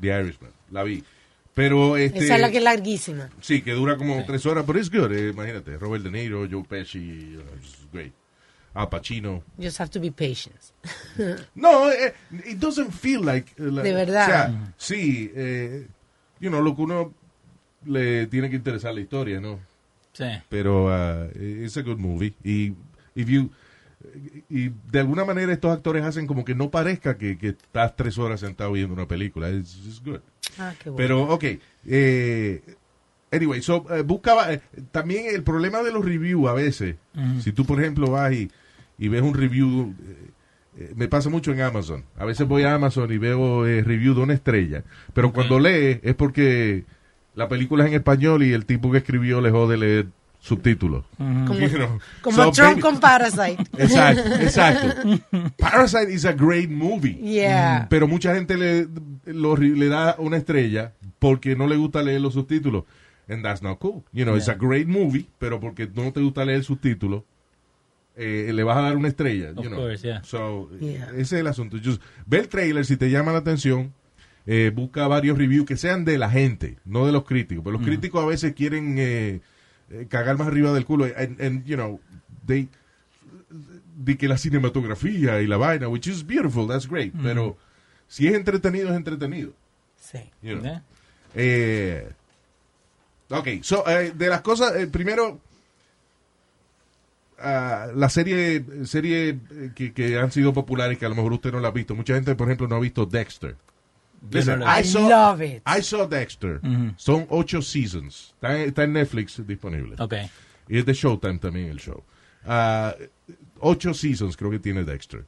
[0.00, 0.50] The Irishman.
[0.72, 1.04] La vi.
[1.54, 2.24] Pero este.
[2.24, 3.28] Esa es la que es larguísima.
[3.40, 5.12] Sí, que dura como tres horas, pero es good.
[5.12, 8.12] eh, imagínate, Robert De Niro, Joe Pesci, uh, it's great.
[8.74, 9.42] Al Pacino.
[9.58, 10.56] You just have to be patient.
[11.54, 12.14] No, eh,
[12.46, 13.52] it doesn't feel like...
[13.58, 14.22] eh, la- De verdad.
[14.22, 15.86] O sea, sí, eh,
[16.40, 17.12] you know, lo que uno
[17.84, 19.60] le tiene que interesar la historia, ¿no?
[20.14, 20.24] Sí.
[20.48, 22.32] Pero uh, it's a good movie.
[22.42, 22.72] Y
[23.14, 23.50] if you...
[24.50, 28.18] Y de alguna manera estos actores hacen como que no parezca que, que estás tres
[28.18, 29.50] horas sentado viendo una película.
[29.50, 30.20] It's, it's good.
[30.58, 30.96] Ah, qué bueno.
[30.96, 31.44] Pero, ok.
[31.86, 32.62] Eh,
[33.30, 34.52] anyway, so, eh, buscaba.
[34.52, 34.60] eh,
[34.90, 36.96] también el problema de los reviews a veces.
[37.40, 38.50] Si tú, por ejemplo, vas y,
[38.98, 39.94] y ves un review.
[40.06, 40.16] eh,
[40.78, 42.04] eh, me pasa mucho en Amazon.
[42.16, 44.84] A veces voy a Amazon y veo eh, review de una estrella.
[45.12, 46.84] Pero cuando lee es porque
[47.34, 50.06] la película es en español y el tipo que escribió le jode leer
[50.42, 51.04] subtítulos.
[51.16, 53.62] Como, You know, como so Trump baby- con Parasite.
[53.78, 55.20] Exacto, exacto.
[55.56, 57.16] Parasite is a great movie.
[57.22, 57.86] Yeah.
[57.88, 58.88] Pero mucha gente le,
[59.26, 62.84] lo- le da una estrella porque no le gusta leer los subtítulos.
[63.28, 64.02] And that's not cool.
[64.12, 67.22] You know, it's a great movie, pero porque no te gusta leer subtítulos,
[68.16, 69.52] eh, le vas a dar una estrella.
[69.56, 69.78] Of you know.
[69.78, 70.22] course, yeah.
[70.24, 71.08] So, Yeah.
[71.12, 71.76] ese es el asunto.
[71.82, 73.94] Just ve el trailer, si te llama la atención,
[74.44, 77.62] eh, busca varios reviews que sean de la gente, no de los críticos.
[77.64, 79.40] Pero los críticos a veces quieren eh,
[79.90, 81.04] eh, cagar más arriba del culo.
[81.04, 82.00] And, and, you know,
[82.46, 82.68] they,
[83.96, 87.12] de que la cinematografía y la vaina, which is beautiful, that's great.
[87.22, 87.56] Pero
[88.08, 89.52] si es entretenido, es entretenido.
[90.00, 90.18] Sí.
[90.42, 90.62] you know.
[90.62, 90.82] Yeah.
[91.34, 92.12] Eh,
[93.30, 95.40] ok, so, eh, de las cosas, eh, primero,
[97.38, 99.38] ah, la serie, serie
[99.74, 101.94] que, que han sido populares que a lo mejor usted no la ha visto.
[101.94, 103.56] Mucha gente, por ejemplo, no ha visto Dexter.
[104.30, 105.62] Listen, no I I saw, love it.
[105.66, 106.60] I saw Dexter.
[106.96, 108.34] Son ocho seasons.
[108.34, 109.96] Está, en- está en Netflix disponible.
[109.98, 110.14] Ok.
[110.68, 112.02] Y es de Showtime también el show.
[112.46, 112.94] Ah,
[113.60, 115.24] ocho seasons creo que tiene Dexter.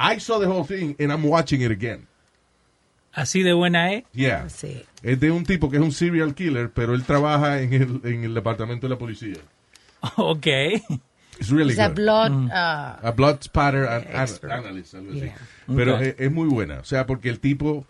[0.00, 2.06] I saw the whole thing and I'm watching it again.
[3.12, 4.04] Así de buena es.
[4.12, 4.48] Yeah.
[4.48, 4.84] Sí.
[5.02, 8.24] Es de un tipo que es un serial killer, pero él trabaja en el, en
[8.24, 9.36] el departamento de la policía.
[10.16, 10.46] Ok.
[11.40, 11.96] It's really It's a good.
[11.96, 12.32] blood.
[12.46, 15.30] uh, A blood spatter an- an- analyst, algo así.
[15.74, 16.78] Pero es muy buena.
[16.80, 17.86] O sea, porque el tipo,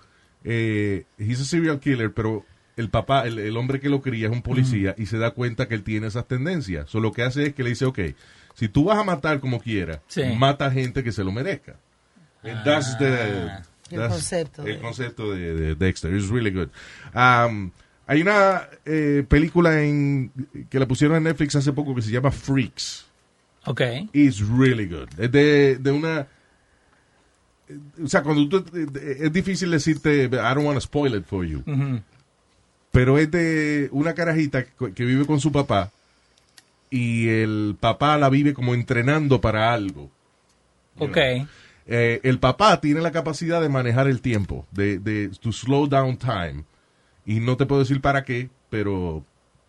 [0.50, 2.44] eh, he's a serial killer, pero
[2.76, 5.68] el papá, el, el hombre que lo cría es un policía y se da cuenta
[5.68, 6.88] que él tiene esas tendencias.
[6.88, 7.98] So, lo que hace es que le dice, ok,
[8.54, 10.22] si tú vas a matar como quieras, Sí.
[10.38, 11.76] mata gente que se lo merezca.
[12.42, 13.48] And that's the-
[13.90, 16.14] El that's concepto El de- concepto de, de Dexter.
[16.14, 16.68] It's really good.
[17.14, 17.70] Um,
[18.06, 20.30] hay una eh, película en,
[20.70, 23.06] que la pusieron en Netflix hace poco que se llama Freaks.
[23.64, 23.80] Ok.
[24.12, 25.08] It's really good.
[25.18, 26.26] Es de, de una...
[28.02, 28.64] O sea, cuando tú...
[29.20, 30.24] Es difícil decirte...
[30.24, 31.62] I don't want to spoil it for you.
[32.90, 35.90] Pero es de una carajita que vive con su papá
[36.90, 40.10] y el papá la vive como entrenando para algo.
[40.98, 41.16] Ok.
[41.16, 41.46] know.
[41.90, 46.18] Eh, el papá tiene la capacidad de manejar el tiempo, de, de to slow down
[46.18, 46.64] time.
[47.24, 49.24] Y no te puedo decir para qué, pero,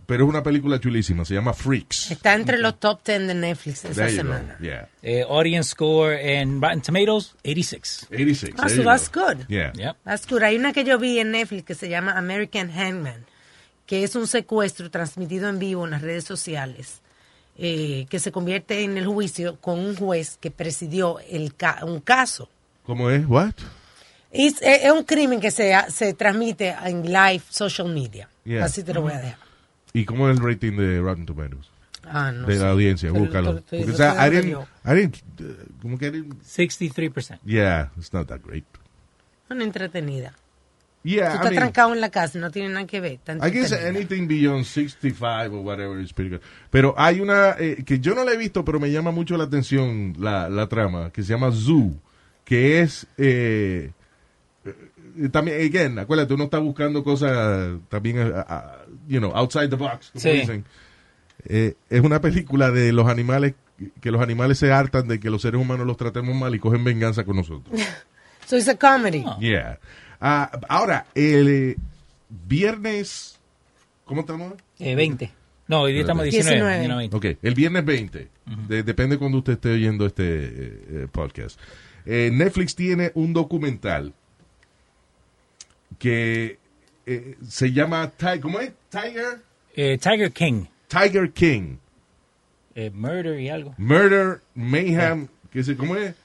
[0.10, 1.24] pero es una película chulísima.
[1.24, 2.12] Se llama Freaks.
[2.12, 4.24] Está entre los top 10 de Netflix esa There you go.
[4.24, 4.58] semana.
[4.60, 4.90] Yeah.
[5.04, 8.08] Eh, audience score en Rotten Tomatoes, 86.
[8.12, 8.56] 86.
[8.58, 9.22] Ah, there so you that's go.
[9.28, 9.46] good.
[9.48, 9.72] Yeah.
[9.76, 9.96] Yep.
[10.04, 10.42] That's good.
[10.44, 13.24] Hay una que yo vi en Netflix que se llama American Hangman,
[13.86, 17.02] que es un secuestro transmitido en vivo en las redes sociales,
[17.58, 22.00] eh, que se convierte en el juicio con un juez que presidió el ca- un
[22.00, 22.50] caso.
[22.86, 23.26] ¿Cómo es?
[23.28, 23.54] What?
[24.32, 28.28] Es, es- es un crimen que se, se transmite en live social media.
[28.44, 28.66] Yeah.
[28.66, 29.49] Así te lo voy a dejar.
[29.94, 31.68] ¿Y cómo es el rating de Rotten Tomatoes?
[32.04, 32.64] Ah, no de sé.
[32.64, 33.54] la audiencia, Pero búscalo.
[33.54, 34.58] lo estoy- Porque, o sea, I didn't.
[34.86, 37.40] I didn't, uh, como que I didn't, 63%.
[37.46, 38.66] yeah, it's not that great.
[39.50, 40.34] Una entretenida.
[41.02, 43.20] Yeah, Tú I estás mean, trancado en la casa no tiene nada que ver.
[43.42, 46.42] I guess anything beyond 65 or whatever is pretty good.
[46.70, 49.46] Pero hay una eh, que yo no la he visto, pero me llama mucho la
[49.46, 51.94] atención la, la trama, que se llama Zoo,
[52.44, 53.92] que es eh,
[55.32, 60.12] también, again, acuérdate, uno está buscando cosas también, eh, ah, you know, outside the box,
[60.12, 60.30] como Sí.
[60.32, 60.66] dicen.
[61.46, 63.54] Eh, es una película de los animales,
[64.02, 66.84] que los animales se hartan de que los seres humanos los tratemos mal y cogen
[66.84, 67.80] venganza con nosotros.
[68.46, 69.24] So it's a comedy.
[69.28, 69.38] Oh.
[69.40, 69.78] Yeah.
[70.20, 71.76] Ah, ahora, el eh,
[72.48, 73.40] viernes,
[74.06, 74.54] ¿cómo estamos?
[74.80, 75.32] Eh, 20.
[75.68, 76.56] No, hoy día estamos 19.
[76.56, 76.78] 19.
[76.78, 77.16] mañana 20.
[77.16, 78.28] Ok, el viernes 20.
[78.68, 80.50] De- depende cuando usted esté oyendo este eh,
[80.90, 81.60] eh, podcast.
[82.06, 84.14] Eh, Netflix tiene un documental
[86.00, 86.58] que
[87.06, 88.72] eh, se llama, ¿cómo es?
[88.90, 89.42] Tiger,
[89.76, 90.66] Eh, Tiger King.
[90.88, 91.78] Tiger King.
[92.76, 93.76] Eh, murder y algo.
[93.78, 96.16] Murder, Mayhem, que se, ¿cómo es?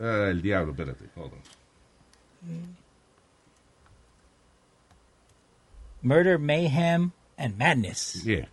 [0.00, 1.04] Ah, el diablo, espérate.
[1.14, 1.40] hold on.
[6.02, 8.24] Murder, Mayhem and Madness.
[8.24, 8.48] Yeah.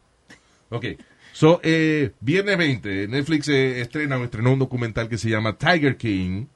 [0.70, 0.86] Ok.
[1.34, 5.96] So, eh, viernes 20, Netflix eh, estrena o estrenó un documental que se llama Tiger
[5.96, 6.48] King,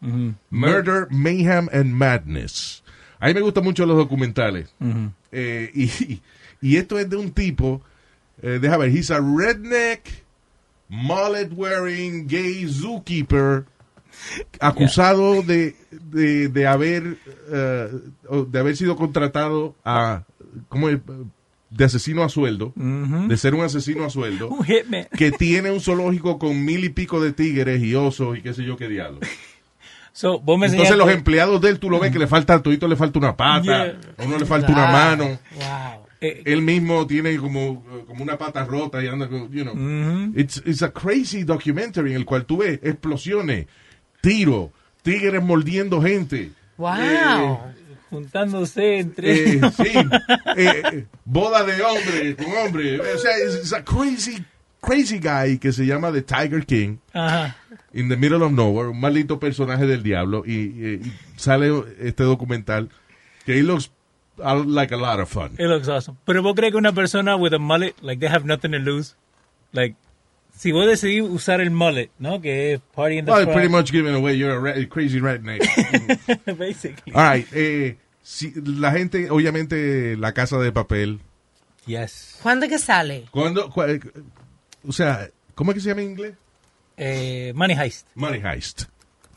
[0.49, 2.80] Murder, Mayhem and Madness.
[3.21, 4.73] A mí me gustan mucho los documentales.
[5.31, 6.19] Eh, y,
[6.61, 7.81] y esto es de un tipo,
[8.41, 10.01] eh, déjame ver, he's a redneck,
[10.89, 13.65] mullet wearing, gay zookeeper,
[14.59, 17.17] acusado de, de, de haber,
[18.27, 20.23] o de haber sido contratado a,
[20.67, 20.99] ¿cómo es?
[21.69, 25.07] de asesino a sueldo, de ser un asesino a sueldo, Un hitman.
[25.17, 28.65] que tiene un zoológico con mil y pico de tigres y osos y qué sé
[28.65, 29.19] yo qué diablo.
[30.13, 32.61] So, vos me Entonces los empleados de él, tú lo ves que le falta, a
[32.61, 33.99] todito le falta una pata, Yeah.
[34.17, 36.05] a uno le falta una mano, Wow.
[36.19, 39.73] eh, él mismo tiene como, como una pata rota y anda con, you know.
[39.73, 40.33] ujú.
[40.37, 43.67] It's, it's a crazy documentary en el cual tú ves explosiones,
[44.21, 44.69] tiros,
[45.01, 46.51] tigres mordiendo gente.
[46.77, 47.59] Wow.
[48.09, 49.53] juntándose entre...
[49.55, 49.93] Eh, sí,
[50.57, 52.99] eh, boda de hombre con hombre.
[52.99, 54.43] O sea, it's, it's a crazy,
[54.81, 56.97] crazy guy que se llama The Tiger King.
[57.13, 57.55] Ajá.
[57.93, 62.23] In the Middle of Nowhere, un maldito personaje del diablo, y, y- y sale este
[62.23, 62.89] documental
[63.45, 63.91] que he looks
[64.39, 65.51] uh, like a lot of fun.
[65.59, 66.17] It looks awesome.
[66.25, 69.15] Pero vos crees que una persona with a mullet, like they have nothing to lose,
[69.73, 69.95] like
[70.55, 72.39] si vos decidís usar el mullet, ¿no?
[72.41, 75.61] Que es party in the Well, pretty much giving away you're a re- crazy redneck.
[76.57, 77.13] basically.
[77.13, 81.19] All right, eh, si, la gente, obviamente, la casa de papel.
[81.85, 82.39] Yes.
[82.43, 83.25] ¿Cuándo es que sale?
[83.31, 83.99] Cuando, cua-
[84.87, 86.33] o sea, ¿cómo es que se llama en inglés?
[86.97, 88.07] Eh, Money Heist.
[88.15, 88.83] Money Heist.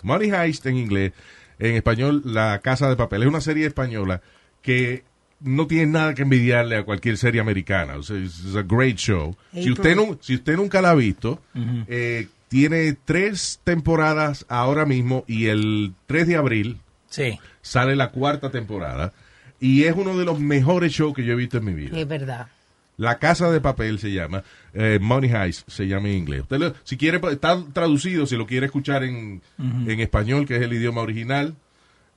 [0.03, 1.13] Money Heist en inglés,
[1.59, 3.23] en español, La Casa de Papel.
[3.23, 4.21] Es una serie española
[4.63, 5.05] que
[5.41, 7.97] no tiene nada que envidiarle a cualquier serie americana.
[7.97, 9.37] O sea, es a great show.
[9.53, 11.41] Si usted, no, si usted nunca la ha visto,
[11.89, 17.39] eh, tiene tres temporadas ahora mismo y el 3 de abril Sí.
[17.63, 19.13] sale la cuarta temporada.
[19.61, 21.99] Y es uno de los mejores shows que yo he visto en mi vida.
[21.99, 22.49] Es verdad.
[22.97, 26.43] La Casa de Papel se llama, eh, Money Heist se llama en inglés.
[26.43, 30.63] Usted lo- si quiere, está traducido, si lo quiere escuchar en, en español, que es
[30.63, 31.57] el idioma original,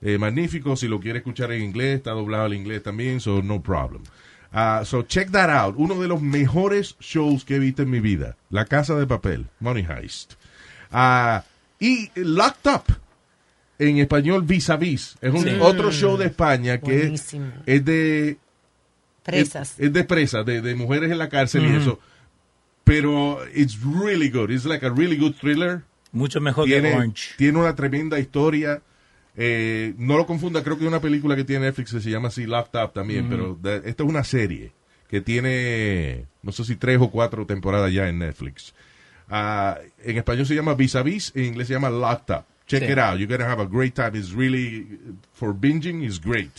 [0.02, 0.76] eh, magnífico.
[0.76, 4.02] Si lo quiere escuchar en inglés, está doblado al inglés también, so no problem.
[4.52, 5.74] Ah, so check that out.
[5.76, 8.36] Uno de los mejores shows que he visto en mi vida.
[8.48, 10.34] La Casa de Papel, Money Heist.
[10.92, 11.44] Ah,
[11.80, 12.82] y Locked Up,
[13.78, 15.16] en español Vis a Vis.
[15.20, 15.50] Es un Sí.
[15.60, 17.52] otro show de España que Buenísimo.
[17.66, 18.38] es de
[19.30, 19.72] Presas.
[19.78, 21.98] es, es de presas, de, de mujeres en la cárcel y eso.
[22.84, 24.50] Pero it's really good.
[24.50, 25.82] It's like a really good thriller.
[26.12, 27.34] Mucho mejor que Tiene, Orange.
[27.36, 28.80] tiene una tremenda historia.
[29.36, 32.28] Eh, no lo confunda, creo que hay una película que tiene Netflix que se llama
[32.28, 34.72] así Locked Up también, pero de- esta es una serie
[35.08, 38.74] que tiene, no sé si tres o cuatro temporadas ya en Netflix.
[39.28, 42.44] Ah, en español se llama Vis a Vis, en inglés se llama Locked Up.
[42.66, 42.92] Check Sí.
[42.92, 43.18] it out.
[43.18, 44.18] You're gonna have a great time.
[44.18, 44.98] It's really,
[45.34, 46.50] for binging, is great.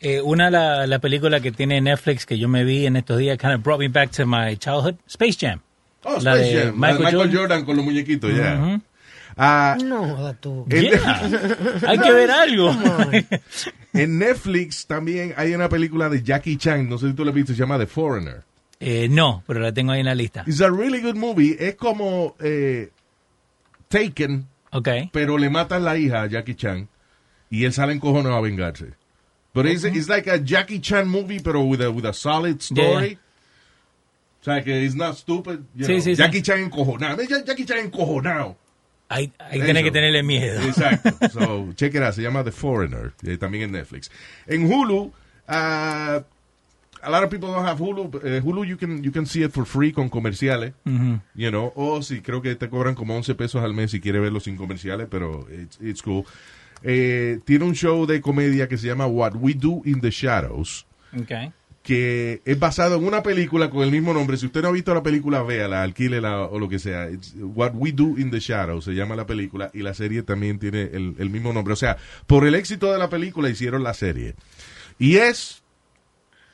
[0.00, 3.36] Eh, una la, la película que tiene Netflix que yo me vi en estos días
[3.38, 5.60] kind of brought me back to my childhood, Space Jam.
[6.04, 6.74] Oh, La Space de Jam.
[6.74, 7.36] Michael La de Michael Jordan.
[7.36, 7.64] Jordan.
[7.66, 8.80] con los muñequitos, ya.
[9.36, 10.66] Ah, No, tú.
[10.70, 11.30] en, Yeah.
[11.86, 12.74] Hay que ver algo.
[13.92, 17.52] en Netflix también hay una película de Jackie Chan, no sé si tú la viste,
[17.54, 18.42] se llama The Foreigner.
[18.80, 20.44] Eh, no, pero la tengo ahí en la lista.
[20.46, 21.56] It's a really good movie.
[21.60, 22.90] Es como eh,
[23.88, 24.88] Taken, Ok.
[25.12, 26.88] pero le matan la hija a Jackie Chan
[27.50, 28.92] y él sale encojonado a vengarse.
[29.52, 33.18] But it's, it's like a Jackie Chan movie, pero with a, with a solid story.
[34.40, 35.64] O sea, que it's not stupid.
[35.74, 36.00] you Sí, know.
[36.02, 36.16] sí, sí.
[36.16, 37.18] Jackie Chan encojonado.
[37.44, 38.56] Jackie Chan encojonado.
[39.08, 40.62] Ahí, ahí tiene que tenerle miedo.
[40.62, 41.10] Exacto.
[41.30, 42.14] So, check it out.
[42.14, 43.12] Se llama The Foreigner.
[43.26, 44.08] eh, también en Netflix.
[44.46, 45.10] En Hulu,
[45.48, 46.22] ah,
[47.02, 48.20] a lot of people don't have Hulu.
[48.24, 50.74] Eh, Hulu, you can, you can see it for free con comerciales.
[51.34, 54.22] You know, o si creo que te cobran como 11 pesos al mes si quieres
[54.22, 56.24] verlo sin comerciales, pero it's, it's cool.
[56.82, 60.86] Eh, tiene un show de comedia que se llama What We Do in the Shadows
[61.18, 61.52] Ok.
[61.82, 64.36] que es basado en una película con el mismo nombre.
[64.36, 67.10] Si usted no ha visto la película, véala, alquílela o lo que sea.
[67.10, 70.58] It's What We Do in the Shadows se llama la película y la serie también
[70.58, 71.72] tiene el, el mismo nombre.
[71.72, 74.34] O sea, por el éxito de la película hicieron la serie.
[74.98, 75.62] Y es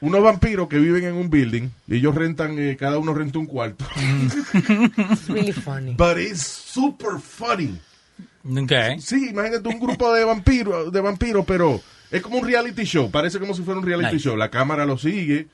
[0.01, 3.47] unos vampiros que viven en un building y ellos rentan, eh, cada uno renta un
[3.47, 3.85] cuarto.
[5.11, 5.95] It's really funny.
[5.97, 7.79] But it's super funny.
[9.01, 11.81] Sí, imagínate un grupo de vampiros, de vampiros, pero
[12.11, 13.11] es como un reality show.
[13.11, 14.25] Parece como si fuera un reality Nice.
[14.29, 14.37] show.
[14.37, 15.49] La cámara lo sigue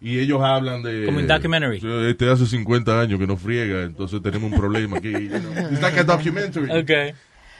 [0.00, 1.06] y ellos hablan de.
[1.06, 1.80] Como un documentary.
[2.08, 5.10] Este hace 50 años que no friega, entonces tenemos un problema aquí.
[5.10, 5.52] you know.
[5.72, 6.70] It's like a documentary.
[6.70, 7.14] Ok.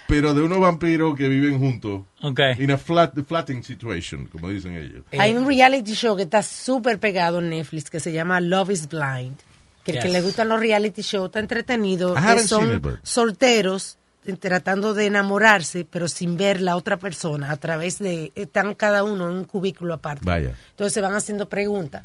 [0.06, 2.02] Pero de unos vampiros que viven juntos.
[2.22, 2.40] Ok.
[2.58, 5.02] In a flat, flatting situation, como dicen ellos.
[5.18, 8.88] Hay un reality show que está súper pegado en Netflix que se llama Love is
[8.88, 9.36] Blind.
[9.84, 12.14] Que el que le gustan los reality shows está entretenido.
[12.16, 13.97] I que son it, but- solteros eh,
[14.40, 18.32] tratando de enamorarse, pero sin ver la otra persona a través de.
[18.34, 20.24] Están cada uno en un cubículo aparte.
[20.24, 20.54] Vaya.
[20.70, 22.02] Entonces se van haciendo preguntas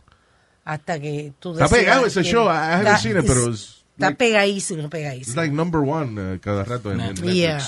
[0.63, 2.45] hasta que tú Está pegado ese show.
[2.45, 5.35] I haven't Está- seen it, pero es Está like- pegadísimo, It's pegadísimo.
[5.41, 7.33] like number one eh, cada rato en, en Netflix.
[7.33, 7.59] Yeah.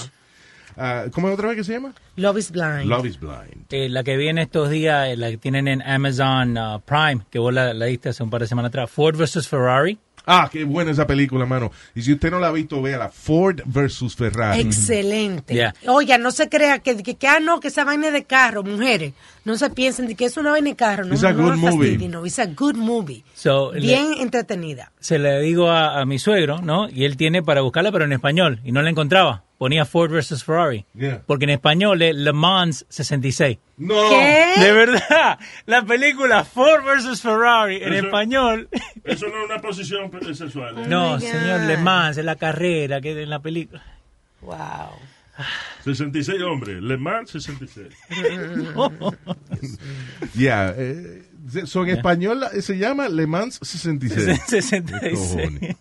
[0.78, 1.94] Ah, ¿Cómo es otra vez que se llama?
[2.18, 2.86] Love is Blind.
[2.86, 3.66] Love is Blind.
[3.72, 7.22] Eh, la que vi en estos días, eh, la que tienen en Amazon uh, Prime,
[7.30, 9.48] que vos la, la diste hace un par de semanas atrás, Ford vs.
[9.48, 9.98] Ferrari.
[10.28, 11.72] Ah, qué buena esa película, mano.
[11.94, 13.10] Y si usted no la ha visto, véala.
[13.10, 14.60] Ford versus Ferrari.
[14.62, 15.54] Excelente.
[15.54, 15.76] Yeah.
[15.88, 18.64] Oiga, no se crea que, que, que, ah, no, que esa vaina es de carro,
[18.64, 19.14] mujeres.
[19.44, 21.06] No se piensen de que es una vaina de carro.
[21.06, 21.90] No, It's a no good la movie.
[21.92, 23.24] fastidien, No, it's a good movie.
[23.36, 24.92] So, le- Bien entretenida.
[25.00, 26.90] se le digo a, a mi suegro, ¿no?
[26.90, 29.44] Y él tiene para buscarla, pero en español, y no la encontraba.
[29.58, 30.44] Ponía Ford vs.
[30.44, 30.86] Ferrari.
[30.94, 31.22] Yeah.
[31.26, 33.58] Porque en español es Le Mans 66.
[33.78, 34.10] No.
[34.10, 34.54] ¿Qué?
[34.60, 37.22] De verdad, la película Ford vs.
[37.22, 38.68] Ferrari en Eso- español.
[39.04, 40.78] Eso no es una posición sexual.
[40.80, 40.86] ¿eh?
[40.88, 41.62] No, my señor.
[41.62, 43.82] Le Mans es la carrera que en la película.
[44.42, 45.00] Wow.
[45.84, 46.82] 66 hombres.
[46.82, 47.88] Le Mans 66.
[50.36, 51.24] Yeah, eh,
[51.66, 54.42] so en español eh, se llama Le Mans 66.
[54.48, 55.14] 66.
[55.20, 55.76] Cojones.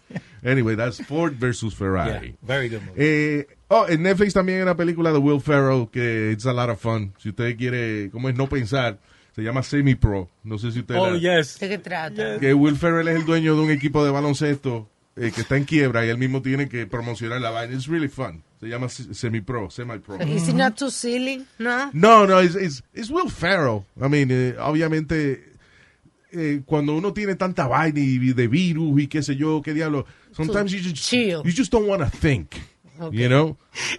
[0.45, 2.37] Anyway, that's Ford versus Yeah, Ferrari.
[2.43, 3.01] very good movie.
[3.41, 6.71] Eh, oh, en Netflix también hay una película de Will Ferrell que it's a lot
[6.71, 7.13] of fun.
[7.19, 8.99] Si usted quiere, como es no pensar,
[9.35, 10.29] se llama Semi Pro.
[10.45, 11.59] No sé si usted Oh, la- yes.
[11.59, 12.39] ¿De qué trata?
[12.39, 15.65] que Will Ferrell es el dueño de un equipo de baloncesto eh, que está en
[15.65, 17.75] quiebra y él mismo tiene que promocionar la vaina.
[17.75, 18.43] It's really fun.
[18.61, 20.17] Se llama Semi Pro, Semi Pro.
[20.23, 21.45] Is it not too silly?
[21.59, 21.91] No.
[21.93, 23.85] No, no, it's, it's, it's Will Ferrell.
[24.01, 25.53] I mean, eh, obviamente,
[26.33, 30.07] eh, cuando uno tiene tanta vaina y de virus y qué sé yo, qué diablo,
[30.33, 31.43] sometimes you just, chill.
[31.45, 32.55] you just don't want to think,
[33.13, 33.57] you know?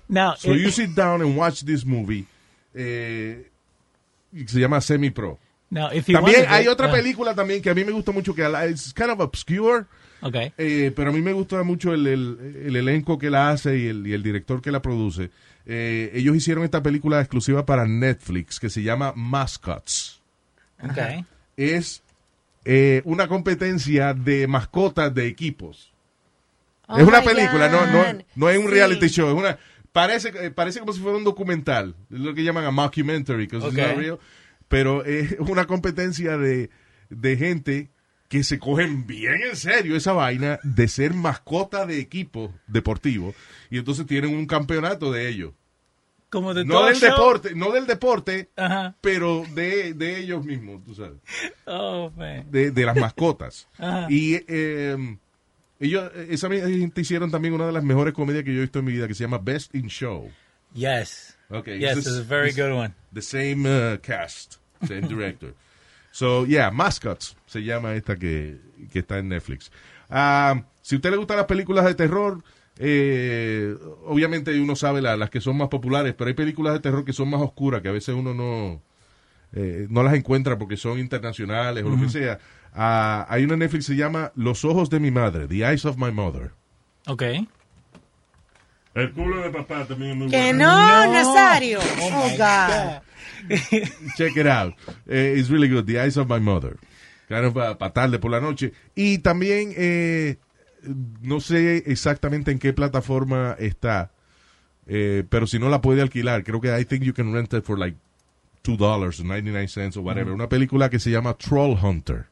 [0.08, 2.26] Now, So you sit down and watch this movie.
[2.74, 3.48] Eh,
[4.46, 5.39] se llama Semi Pro.
[5.70, 8.34] now, if you También hay otra uh, película también que a mí me gusta mucho,
[8.36, 9.86] que es kind of obscure,
[10.22, 10.52] Okay.
[10.58, 13.88] eh, pero a mí me gusta mucho el, el- el elenco que la hace y
[13.88, 15.30] el, y el director que la produce.
[15.66, 20.22] Eh, ellos hicieron esta película exclusiva para Netflix que se llama Mascots.
[20.91, 21.26] Okay.
[21.58, 22.02] Es
[22.66, 25.91] eh, una competencia de mascotas de equipos.
[26.88, 28.04] Oh es una my película, no, no,
[28.36, 28.72] no es un Sí.
[28.72, 29.58] reality show, es una
[29.92, 33.66] parece eh, parece como si fuera un documental, es lo que llaman a mockumentary, 'cause
[33.68, 33.88] it's Okay.
[33.88, 34.20] not real,
[34.68, 36.70] pero es una competencia de,
[37.10, 37.90] de gente
[38.28, 43.36] que se cogen bien en serio esa vaina de ser mascota de equipos deportivos
[43.70, 45.54] y entonces tienen un campeonato de ellos.
[46.30, 47.10] Como de No del show.
[47.12, 48.96] deporte, no del deporte, Ajá.
[49.00, 51.20] pero de, de ellos mismos, tú sabes
[51.66, 52.46] Oh, man.
[52.52, 53.68] de, de las mascotas.
[53.78, 54.08] Ajá.
[54.10, 55.18] y eh,
[55.80, 58.86] ellos, esa gente hicieron también una de las mejores comedias que yo he visto en
[58.86, 60.30] mi vida, que se llama Best in Show.
[60.74, 61.38] Yes.
[61.50, 62.94] Okay, Yes, this it's is- a very good one.
[63.14, 64.56] The same uh, cast,
[64.88, 65.54] same director.
[66.12, 68.58] so, yeah, Mascots se llama esta que,
[68.92, 69.72] que está en Netflix.
[70.10, 72.44] Ah, si a usted le gustan las películas de terror,
[72.78, 77.06] eh, obviamente uno sabe la- las que son más populares, pero hay películas de terror
[77.06, 78.82] que son más oscuras, que a veces uno no,
[79.54, 82.40] eh, no las encuentra porque son internacionales o lo que sea.
[82.76, 85.98] Ah, hay una Netflix que se llama Los ojos de mi madre, The Eyes of
[85.98, 86.52] My Mother.
[87.08, 87.48] Okay.
[88.94, 90.66] El culo de papá también es muy Que bueno.
[90.66, 91.14] no, No.
[91.14, 91.80] Nazario.
[91.80, 93.02] Oh, Oh, my God.
[94.18, 94.74] Check it out.
[95.08, 95.86] Eh, it's really good.
[95.86, 96.78] The Eyes of My Mother.
[97.30, 98.74] Of para tarde por la noche.
[98.96, 100.38] Y también, eh,
[101.22, 104.12] no sé exactamente en qué plataforma está,
[104.88, 107.64] eh, pero si no la puede alquilar, creo que I think you can rent it
[107.64, 107.98] for like
[108.64, 110.34] $2 or 99 cents o whatever.
[110.34, 112.28] Una película que se llama Troll Hunter.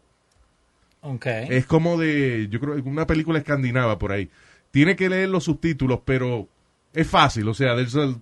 [1.06, 1.48] Okay.
[1.50, 4.30] Es como de, yo creo, una película escandinava por ahí.
[4.72, 6.48] Tiene que leer los subtítulos, pero
[6.94, 7.48] es fácil.
[7.50, 8.20] O sea, there's a-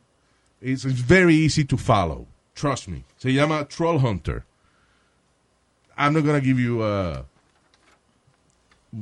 [0.61, 2.27] it's, very easy to follow.
[2.55, 3.03] Trust me.
[3.17, 4.43] Se llama Troll Hunter.
[5.97, 7.23] I'm not gonna give you uh,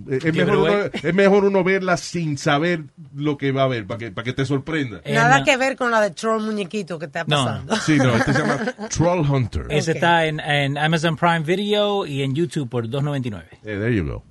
[0.10, 2.84] es, Give mejor it uno, es mejor uno verla sin saber
[3.16, 5.02] lo que va a ver, para que, para que te sorprenda.
[5.04, 5.46] Eh, Nada no.
[5.46, 7.44] que ver con la de Troll Muñequito que está No.
[7.44, 7.76] pasando.
[7.78, 8.60] Sí, no, este se llama
[8.90, 9.64] Troll Hunter.
[9.70, 9.96] Eh, Ese Ok.
[9.96, 13.44] está en, en Amazon Prime Video y en YouTube por 2.99.
[13.64, 14.24] there you go.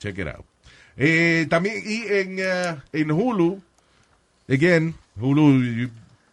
[0.00, 0.44] Check it out.
[0.96, 3.60] Eh, también, y en, uh, en Hulu,
[4.48, 5.90] again, Hulu you-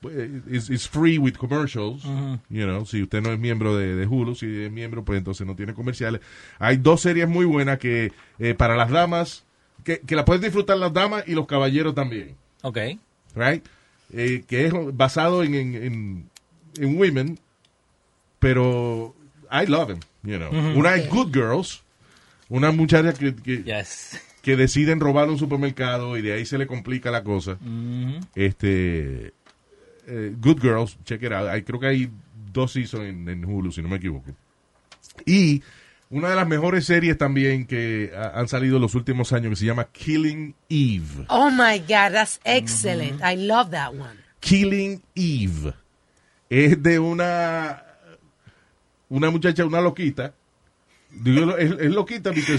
[0.09, 2.03] eh, is, is free with commercials.
[2.49, 5.45] You know, si usted no es miembro de, de Hulu, si es miembro, pues entonces
[5.45, 6.21] no tiene comerciales.
[6.59, 9.43] Hay dos series muy buenas que eh, para las damas,
[9.83, 12.35] que, que la pueden disfrutar las damas y los caballeros también.
[12.63, 12.99] Okay.
[13.35, 13.65] right?
[14.13, 16.29] Eh, que es basado en, en, en,
[16.77, 17.39] en women,
[18.39, 19.15] pero
[19.51, 20.49] I love them, you know.
[20.77, 21.83] Una es Good Girls,
[22.49, 24.19] una muchacha que, que, Yes.
[24.41, 27.57] que deciden robar un supermercado y de ahí se le complica la cosa.
[28.35, 29.33] Este,
[30.07, 31.47] eh, Good Girls, check it out.
[31.49, 32.11] Hay- creo que hay
[32.51, 34.31] dos seasons en, en Hulu, si no me equivoco.
[35.25, 35.61] Y
[36.09, 39.65] una de las mejores series también que han salido en los últimos años que se
[39.65, 41.25] llama Killing Eve.
[41.29, 43.21] Oh my God, that's excellent.
[43.23, 44.19] I love that one.
[44.39, 45.73] Killing Eve.
[46.49, 47.83] Es de una
[49.09, 50.33] una muchacha, una loquita.
[51.13, 52.57] Digo, es, es loquita porque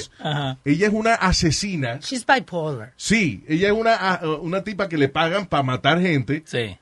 [0.71, 1.99] ella es una asesina.
[2.01, 2.93] She's bipolar.
[2.97, 6.77] Sí, ella es una, a- una tipa que le pagan para matar gente, Sí.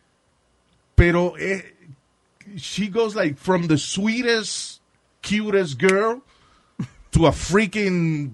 [1.01, 1.64] Pero eh,
[2.57, 4.82] she goes like from the sweetest,
[5.22, 6.22] cutest girl
[7.12, 8.32] to a freaking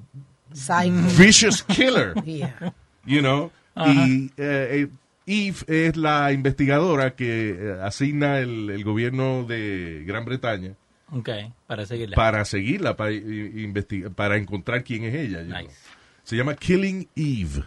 [0.52, 0.90] Psycho.
[1.16, 2.14] vicious killer.
[2.24, 2.72] Yeah.
[3.04, 3.52] you know.
[3.76, 4.88] Y eh, eh,
[5.26, 10.74] Eve es la investigadora que eh, asigna el, el gobierno de Gran Bretaña
[11.12, 11.52] Okay.
[11.68, 12.16] Para seguirla.
[12.16, 15.42] para seguirla, para, i- investigar, para encontrar quién es ella.
[15.42, 15.62] you know.
[15.62, 15.76] Nice.
[16.24, 17.62] Se llama Killing Eve.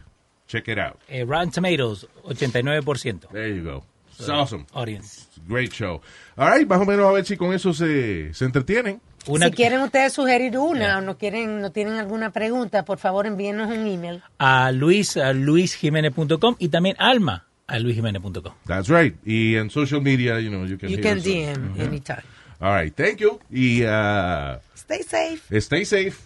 [0.48, 1.00] Check it out.
[1.08, 3.30] Eh, Rotten Tomatoes, 89%.
[3.32, 3.86] There you go.
[4.20, 4.66] It's awesome.
[4.74, 5.28] Audience.
[5.30, 6.02] It's great show.
[6.38, 9.02] All right, más o menos a ver si con eso se, se entretienen.
[9.28, 13.26] Una, Si quieren ustedes sugerir una o no quieren, no tienen alguna pregunta, por favor
[13.28, 14.22] envíenos un email.
[14.38, 18.54] a luis, a luisjimenez.com y también Alma, a luisjimenez.com.
[18.66, 19.16] That's right.
[19.26, 21.20] Y en social media, you know, you can You can.
[21.22, 22.24] DM anytime.
[22.62, 23.40] All right, thank you.
[23.52, 25.62] Y uh, Stay safe.
[25.62, 26.18] stay safe.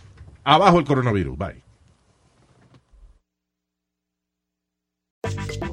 [0.44, 1.38] Abajo el coronavirus.
[1.38, 1.64] Bye.